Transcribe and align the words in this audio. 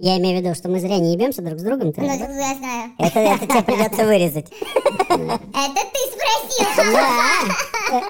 Я 0.00 0.16
имею 0.18 0.38
в 0.38 0.44
виду, 0.44 0.54
что 0.54 0.68
мы 0.68 0.78
зря 0.78 0.98
не 1.00 1.12
ебемся 1.14 1.42
друг 1.42 1.58
с 1.58 1.62
другом. 1.62 1.92
Ну, 1.96 2.04
я 2.04 2.14
знаю. 2.54 2.92
Это, 2.98 3.18
это 3.18 3.46
тебе 3.48 3.62
придется 3.64 4.04
вырезать. 4.04 4.46
Это 5.08 5.80
ты 5.92 5.98
спросил. 6.14 6.68
Да. 7.90 8.02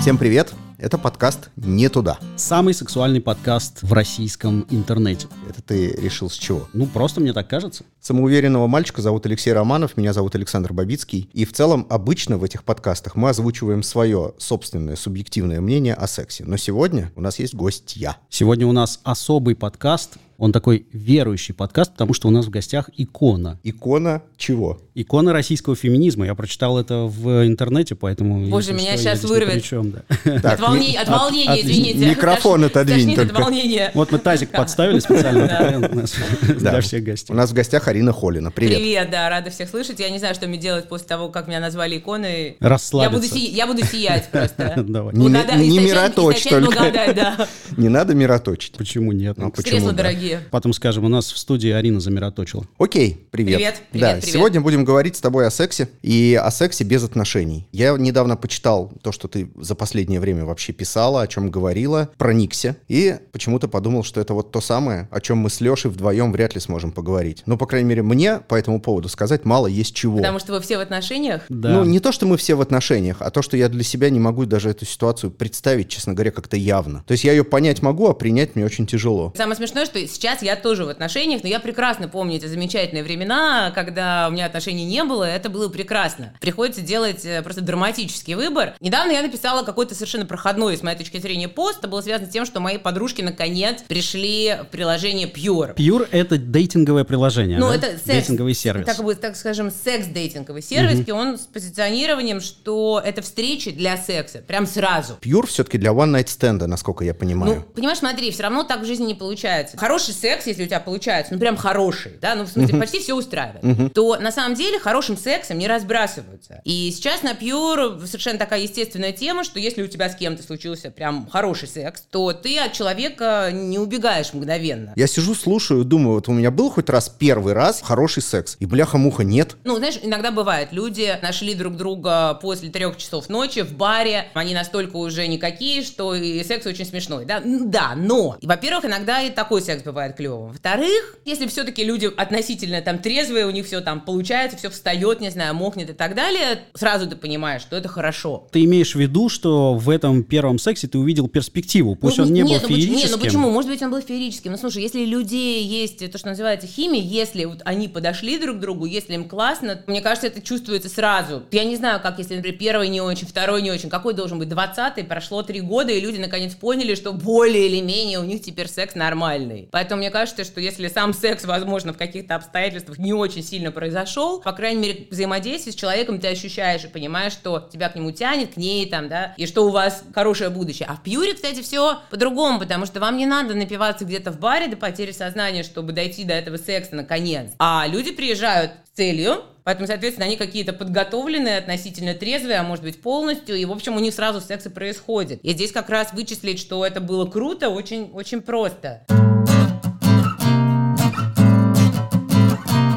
Всем 0.00 0.18
привет! 0.18 0.52
Это 0.78 0.98
подкаст 0.98 1.48
«Не 1.56 1.88
туда». 1.88 2.18
Самый 2.36 2.74
сексуальный 2.74 3.22
подкаст 3.22 3.82
в 3.82 3.94
российском 3.94 4.66
интернете. 4.68 5.26
Это 5.48 5.62
ты 5.62 5.92
решил 5.92 6.28
с 6.28 6.34
чего? 6.34 6.68
Ну, 6.74 6.86
просто 6.86 7.22
мне 7.22 7.32
так 7.32 7.48
кажется. 7.48 7.84
Самоуверенного 8.00 8.66
мальчика 8.66 9.00
зовут 9.00 9.24
Алексей 9.24 9.54
Романов, 9.54 9.96
меня 9.96 10.12
зовут 10.12 10.34
Александр 10.34 10.74
Бабицкий. 10.74 11.30
И 11.32 11.46
в 11.46 11.54
целом 11.54 11.86
обычно 11.88 12.36
в 12.36 12.44
этих 12.44 12.62
подкастах 12.62 13.16
мы 13.16 13.30
озвучиваем 13.30 13.82
свое 13.82 14.34
собственное 14.36 14.96
субъективное 14.96 15.62
мнение 15.62 15.94
о 15.94 16.06
сексе. 16.06 16.44
Но 16.44 16.58
сегодня 16.58 17.10
у 17.16 17.22
нас 17.22 17.38
есть 17.38 17.54
гость 17.54 17.96
я. 17.96 18.18
Сегодня 18.28 18.66
у 18.66 18.72
нас 18.72 19.00
особый 19.02 19.54
подкаст. 19.54 20.18
Он 20.38 20.52
такой 20.52 20.86
верующий 20.92 21.54
подкаст, 21.54 21.92
потому 21.92 22.12
что 22.12 22.28
у 22.28 22.30
нас 22.30 22.44
в 22.46 22.50
гостях 22.50 22.90
икона. 22.96 23.58
Икона 23.62 24.22
чего? 24.36 24.78
Икона 24.94 25.32
российского 25.32 25.76
феминизма. 25.76 26.26
Я 26.26 26.34
прочитал 26.34 26.78
это 26.78 27.04
в 27.04 27.46
интернете, 27.46 27.94
поэтому... 27.94 28.46
Боже, 28.48 28.72
меня 28.72 28.96
что, 28.98 29.14
здесь 29.14 29.24
вырвет. 29.24 29.48
ни 29.54 29.58
при 29.58 29.64
чем, 29.66 29.90
да. 29.92 30.02
Так, 30.42 30.54
От, 30.54 30.60
волне- 30.60 30.98
от 30.98 31.08
волнения, 31.08 31.52
от- 31.52 31.60
извините. 31.60 32.06
микрофон 32.10 32.62
Тош- 32.64 32.66
отодвинь 32.66 32.96
тошнит 32.98 33.18
от 33.18 33.28
только. 33.28 33.42
волнения. 33.42 33.90
Вот 33.94 34.12
мы 34.12 34.18
тазик 34.18 34.50
подставили 34.52 34.98
специально 34.98 35.48
такой 35.48 35.88
у 35.90 35.94
нас 35.94 36.14
Да. 36.60 36.70
для 36.70 36.80
всех 36.80 37.02
У 37.02 37.06
гостей. 37.06 37.34
нас 37.34 37.50
в 37.50 37.54
гостях 37.54 37.88
Арина 37.88 38.12
Холина. 38.12 38.50
Привет. 38.50 38.78
Привет, 38.78 39.10
да, 39.10 39.28
рада 39.30 39.50
всех 39.50 39.68
слышать. 39.70 40.00
Я 40.00 40.10
не 40.10 40.18
знаю, 40.18 40.34
что 40.34 40.46
мне 40.48 40.58
делать 40.58 40.88
после 40.88 41.06
того, 41.08 41.28
как 41.30 41.46
меня 41.48 41.60
назвали 41.60 41.96
иконой. 41.98 42.44
Я 42.44 42.50
буду, 42.52 42.68
Расслабиться. 42.68 43.34
си- 43.34 43.50
я 43.52 43.66
буду 43.66 43.84
сиять 43.84 44.28
просто. 44.30 44.74
Давай. 44.86 45.14
Не, 45.14 45.28
Благода- 45.28 45.56
не 45.56 45.68
источать- 45.70 45.84
мироточь 45.90 46.36
источать 46.46 46.64
только. 46.64 47.48
Не 47.76 47.88
надо 47.88 48.14
мироточить. 48.14 48.72
Почему 48.72 49.12
нет? 49.12 49.36
Ну, 49.38 49.50
почему 49.50 49.92
Дорогие. 50.28 50.48
Потом 50.50 50.72
скажем, 50.72 51.04
у 51.04 51.08
нас 51.08 51.32
в 51.32 51.38
студии 51.38 51.70
Арина 51.70 52.00
замироточила. 52.00 52.66
Окей, 52.78 53.26
привет. 53.30 53.56
Привет, 53.56 53.82
привет, 53.90 54.06
да, 54.06 54.14
привет. 54.20 54.34
сегодня 54.34 54.60
будем 54.60 54.84
говорить 54.84 55.16
с 55.16 55.20
тобой 55.20 55.46
о 55.46 55.50
сексе 55.50 55.88
и 56.02 56.38
о 56.40 56.50
сексе 56.50 56.84
без 56.84 57.04
отношений. 57.04 57.66
Я 57.72 57.92
недавно 57.92 58.36
почитал 58.36 58.92
то, 59.02 59.12
что 59.12 59.28
ты 59.28 59.50
за 59.56 59.74
последнее 59.74 60.20
время 60.20 60.44
вообще 60.44 60.72
писала, 60.72 61.22
о 61.22 61.26
чем 61.26 61.50
говорила, 61.50 62.10
проникся, 62.16 62.76
и 62.88 63.16
почему-то 63.32 63.68
подумал, 63.68 64.02
что 64.02 64.20
это 64.20 64.34
вот 64.34 64.50
то 64.50 64.60
самое, 64.60 65.08
о 65.10 65.20
чем 65.20 65.38
мы 65.38 65.50
с 65.50 65.60
Лешей 65.60 65.90
вдвоем 65.90 66.32
вряд 66.32 66.54
ли 66.54 66.60
сможем 66.60 66.92
поговорить. 66.92 67.42
Ну, 67.46 67.56
по 67.56 67.66
крайней 67.66 67.88
мере, 67.88 68.02
мне 68.02 68.38
по 68.38 68.54
этому 68.54 68.80
поводу 68.80 69.08
сказать 69.08 69.44
мало 69.44 69.66
есть 69.66 69.94
чего. 69.94 70.18
Потому 70.18 70.38
что 70.38 70.52
вы 70.52 70.60
все 70.60 70.78
в 70.78 70.80
отношениях. 70.80 71.42
Да. 71.48 71.70
Ну, 71.70 71.84
не 71.84 72.00
то, 72.00 72.12
что 72.12 72.26
мы 72.26 72.36
все 72.36 72.54
в 72.54 72.60
отношениях, 72.60 73.18
а 73.20 73.30
то, 73.30 73.42
что 73.42 73.56
я 73.56 73.68
для 73.68 73.84
себя 73.84 74.10
не 74.10 74.18
могу 74.18 74.44
даже 74.46 74.70
эту 74.70 74.84
ситуацию 74.84 75.30
представить, 75.30 75.88
честно 75.88 76.14
говоря, 76.14 76.30
как-то 76.30 76.56
явно. 76.56 77.04
То 77.06 77.12
есть 77.12 77.24
я 77.24 77.32
ее 77.32 77.44
понять 77.44 77.82
могу, 77.82 78.08
а 78.08 78.14
принять 78.14 78.56
мне 78.56 78.64
очень 78.64 78.86
тяжело. 78.86 79.32
Самое 79.36 79.56
смешное, 79.56 79.86
что 79.86 79.98
сейчас 80.16 80.42
я 80.42 80.56
тоже 80.56 80.84
в 80.84 80.88
отношениях, 80.88 81.42
но 81.42 81.48
я 81.48 81.60
прекрасно 81.60 82.08
помню 82.08 82.36
эти 82.36 82.46
замечательные 82.46 83.04
времена, 83.04 83.70
когда 83.74 84.26
у 84.28 84.32
меня 84.32 84.46
отношений 84.46 84.84
не 84.84 85.04
было, 85.04 85.24
это 85.24 85.48
было 85.48 85.68
прекрасно. 85.68 86.32
Приходится 86.40 86.80
делать 86.80 87.24
э, 87.24 87.42
просто 87.42 87.60
драматический 87.60 88.34
выбор. 88.34 88.74
Недавно 88.80 89.12
я 89.12 89.22
написала 89.22 89.62
какой-то 89.62 89.94
совершенно 89.94 90.26
проходной, 90.26 90.76
с 90.76 90.82
моей 90.82 90.96
точки 90.98 91.18
зрения, 91.18 91.48
пост. 91.48 91.78
Это 91.78 91.88
было 91.88 92.00
связано 92.00 92.28
с 92.28 92.32
тем, 92.32 92.46
что 92.46 92.60
мои 92.60 92.78
подружки 92.78 93.22
наконец 93.22 93.82
пришли 93.82 94.56
в 94.62 94.66
приложение 94.66 95.28
Pure. 95.28 95.74
Pure— 95.76 96.08
это 96.10 96.38
дейтинговое 96.38 97.04
приложение, 97.04 97.58
Ну, 97.58 97.68
да? 97.68 97.74
это 97.76 97.86
секс, 97.92 98.04
Дейтинговый 98.06 98.54
сервис. 98.54 98.86
Так, 98.86 99.20
так 99.20 99.36
скажем, 99.36 99.70
секс-дейтинговый 99.70 100.62
сервис, 100.62 101.06
и 101.06 101.10
он 101.12 101.38
с 101.38 101.42
позиционированием, 101.42 102.40
что 102.40 103.02
это 103.04 103.22
встречи 103.22 103.70
для 103.70 103.96
секса, 103.96 104.38
прям 104.38 104.66
сразу. 104.66 105.14
Пьюр 105.20 105.46
все-таки 105.46 105.78
для 105.78 105.90
one 105.90 106.10
night 106.18 106.28
стенда, 106.28 106.66
насколько 106.66 107.04
я 107.04 107.12
Ну, 107.12 107.18
понимаю. 107.18 107.64
понимаешь, 107.74 107.98
смотри, 107.98 108.30
все 108.30 108.44
равно 108.44 108.62
так 108.64 108.80
в 108.80 108.84
жизни 108.86 109.04
не 109.06 109.14
получается. 109.14 109.76
Хороший 109.76 110.05
секс, 110.12 110.46
если 110.46 110.64
у 110.64 110.66
тебя 110.66 110.80
получается, 110.80 111.34
ну 111.34 111.40
прям 111.40 111.56
хороший, 111.56 112.12
да, 112.20 112.34
ну 112.34 112.44
в 112.44 112.48
смысле 112.48 112.78
почти 112.78 113.00
все 113.00 113.14
устраивает, 113.14 113.92
то 113.94 114.16
на 114.16 114.32
самом 114.32 114.54
деле 114.54 114.78
хорошим 114.78 115.16
сексом 115.16 115.58
не 115.58 115.68
разбрасываются. 115.68 116.60
И 116.64 116.90
сейчас 116.94 117.22
на 117.22 117.32
Pure 117.32 118.04
совершенно 118.06 118.38
такая 118.38 118.60
естественная 118.60 119.12
тема, 119.12 119.44
что 119.44 119.58
если 119.58 119.82
у 119.82 119.86
тебя 119.86 120.08
с 120.08 120.16
кем-то 120.16 120.42
случился 120.42 120.90
прям 120.90 121.28
хороший 121.30 121.68
секс, 121.68 122.02
то 122.10 122.32
ты 122.32 122.58
от 122.58 122.72
человека 122.72 123.50
не 123.52 123.78
убегаешь 123.78 124.32
мгновенно. 124.32 124.92
Я 124.96 125.06
сижу, 125.06 125.34
слушаю, 125.34 125.84
думаю, 125.84 126.16
вот 126.16 126.28
у 126.28 126.32
меня 126.32 126.50
был 126.50 126.70
хоть 126.70 126.88
раз 126.88 127.08
первый 127.08 127.52
раз 127.52 127.82
хороший 127.82 128.22
секс, 128.22 128.56
и 128.60 128.66
бляха-муха 128.66 129.24
нет. 129.24 129.56
Ну, 129.64 129.76
знаешь, 129.76 129.98
иногда 130.02 130.30
бывает, 130.30 130.68
люди 130.72 131.18
нашли 131.22 131.54
друг 131.54 131.76
друга 131.76 132.34
после 132.34 132.70
трех 132.70 132.96
часов 132.96 133.28
ночи 133.28 133.62
в 133.62 133.72
баре, 133.72 134.28
они 134.34 134.54
настолько 134.54 134.96
уже 134.96 135.26
никакие, 135.26 135.82
что 135.82 136.14
и 136.14 136.42
секс 136.44 136.66
очень 136.66 136.84
смешной, 136.84 137.24
да? 137.24 137.42
Да, 137.44 137.94
но, 137.96 138.36
во-первых, 138.42 138.84
иногда 138.84 139.22
и 139.22 139.30
такой 139.30 139.62
секс 139.62 139.82
бывает 139.82 139.95
клевым. 140.16 140.48
Во-вторых, 140.48 141.16
если 141.24 141.46
все-таки 141.46 141.84
люди 141.84 142.10
относительно 142.16 142.80
там 142.82 142.98
трезвые, 142.98 143.46
у 143.46 143.50
них 143.50 143.66
все 143.66 143.80
там 143.80 144.00
получается, 144.00 144.56
все 144.56 144.70
встает, 144.70 145.20
не 145.20 145.30
знаю, 145.30 145.54
мокнет 145.54 145.90
и 145.90 145.92
так 145.92 146.14
далее, 146.14 146.60
сразу 146.74 147.08
ты 147.08 147.16
понимаешь, 147.16 147.62
что 147.62 147.76
это 147.76 147.88
хорошо. 147.88 148.46
Ты 148.52 148.64
имеешь 148.64 148.94
в 148.94 148.98
виду, 148.98 149.28
что 149.28 149.74
в 149.74 149.90
этом 149.90 150.22
первом 150.22 150.58
сексе 150.58 150.86
ты 150.88 150.98
увидел 150.98 151.28
перспективу, 151.28 151.94
пусть 151.94 152.18
Ну, 152.18 152.24
он 152.24 152.32
не 152.32 152.42
нет, 152.42 152.62
был 152.62 152.68
ну, 152.68 152.68
феерическим. 152.68 153.08
Не, 153.08 153.16
ну 153.16 153.18
почему? 153.18 153.50
Может 153.50 153.70
быть, 153.70 153.82
он 153.82 153.90
был 153.90 154.00
феерическим. 154.00 154.52
Ну, 154.52 154.58
слушай, 154.58 154.82
если 154.82 155.04
людей 155.04 155.64
есть 155.64 156.10
то, 156.10 156.18
что 156.18 156.28
называется 156.28 156.66
химия, 156.66 157.00
если 157.00 157.44
вот 157.44 157.62
они 157.64 157.88
подошли 157.88 158.38
друг 158.38 158.56
к 158.56 158.60
другу, 158.60 158.86
если 158.86 159.14
им 159.14 159.28
классно, 159.28 159.82
мне 159.86 160.00
кажется, 160.00 160.26
это 160.26 160.40
чувствуется 160.40 160.88
сразу. 160.88 161.42
Я 161.50 161.64
не 161.64 161.76
знаю, 161.76 162.00
как 162.00 162.18
если, 162.18 162.36
например, 162.36 162.58
первый 162.58 162.88
не 162.88 163.00
очень, 163.00 163.26
второй 163.26 163.62
не 163.62 163.70
очень. 163.70 163.88
Какой 163.88 164.14
должен 164.14 164.38
быть? 164.38 164.48
Двадцатый, 164.48 165.04
прошло 165.04 165.42
три 165.42 165.60
года, 165.60 165.92
и 165.92 166.00
люди 166.00 166.18
наконец 166.18 166.54
поняли, 166.54 166.94
что 166.94 167.12
более 167.12 167.66
или 167.66 167.80
менее 167.80 168.18
у 168.18 168.24
них 168.24 168.42
теперь 168.42 168.68
секс 168.68 168.94
нормальный. 168.94 169.68
Поэтому 169.70 169.85
мне 169.94 170.10
кажется, 170.10 170.42
что 170.42 170.60
если 170.60 170.88
сам 170.88 171.12
секс, 171.12 171.44
возможно, 171.44 171.92
в 171.92 171.96
каких-то 171.96 172.34
обстоятельствах 172.34 172.98
не 172.98 173.12
очень 173.12 173.44
сильно 173.44 173.70
произошел, 173.70 174.40
по 174.40 174.52
крайней 174.52 174.80
мере, 174.80 175.06
взаимодействие 175.10 175.72
с 175.72 175.76
человеком 175.76 176.18
ты 176.18 176.28
ощущаешь 176.28 176.84
и 176.84 176.88
понимаешь, 176.88 177.32
что 177.32 177.68
тебя 177.72 177.88
к 177.88 177.94
нему 177.94 178.10
тянет, 178.10 178.54
к 178.54 178.56
ней 178.56 178.88
там, 178.88 179.08
да, 179.08 179.34
и 179.36 179.46
что 179.46 179.66
у 179.66 179.70
вас 179.70 180.02
хорошее 180.14 180.50
будущее. 180.50 180.88
А 180.90 180.96
в 180.96 181.02
Пьюре, 181.02 181.34
кстати, 181.34 181.62
все 181.62 182.00
по-другому, 182.10 182.58
потому 182.58 182.86
что 182.86 182.98
вам 182.98 183.16
не 183.16 183.26
надо 183.26 183.54
напиваться 183.54 184.04
где-то 184.04 184.32
в 184.32 184.40
баре 184.40 184.66
до 184.66 184.76
потери 184.76 185.12
сознания, 185.12 185.62
чтобы 185.62 185.92
дойти 185.92 186.24
до 186.24 186.34
этого 186.34 186.56
секса 186.56 186.96
наконец. 186.96 187.52
А 187.58 187.86
люди 187.86 188.10
приезжают 188.10 188.72
с 188.92 188.96
целью, 188.96 189.44
Поэтому, 189.66 189.88
соответственно, 189.88 190.26
они 190.26 190.36
какие-то 190.36 190.72
подготовленные, 190.72 191.58
относительно 191.58 192.14
трезвые, 192.14 192.60
а 192.60 192.62
может 192.62 192.84
быть 192.84 193.02
полностью. 193.02 193.56
И, 193.56 193.64
в 193.64 193.72
общем, 193.72 193.96
у 193.96 193.98
них 193.98 194.14
сразу 194.14 194.40
секс 194.40 194.64
и 194.66 194.68
происходит. 194.68 195.40
И 195.42 195.50
здесь 195.50 195.72
как 195.72 195.90
раз 195.90 196.12
вычислить, 196.12 196.60
что 196.60 196.86
это 196.86 197.00
было 197.00 197.26
круто, 197.26 197.68
очень, 197.68 198.12
очень 198.12 198.42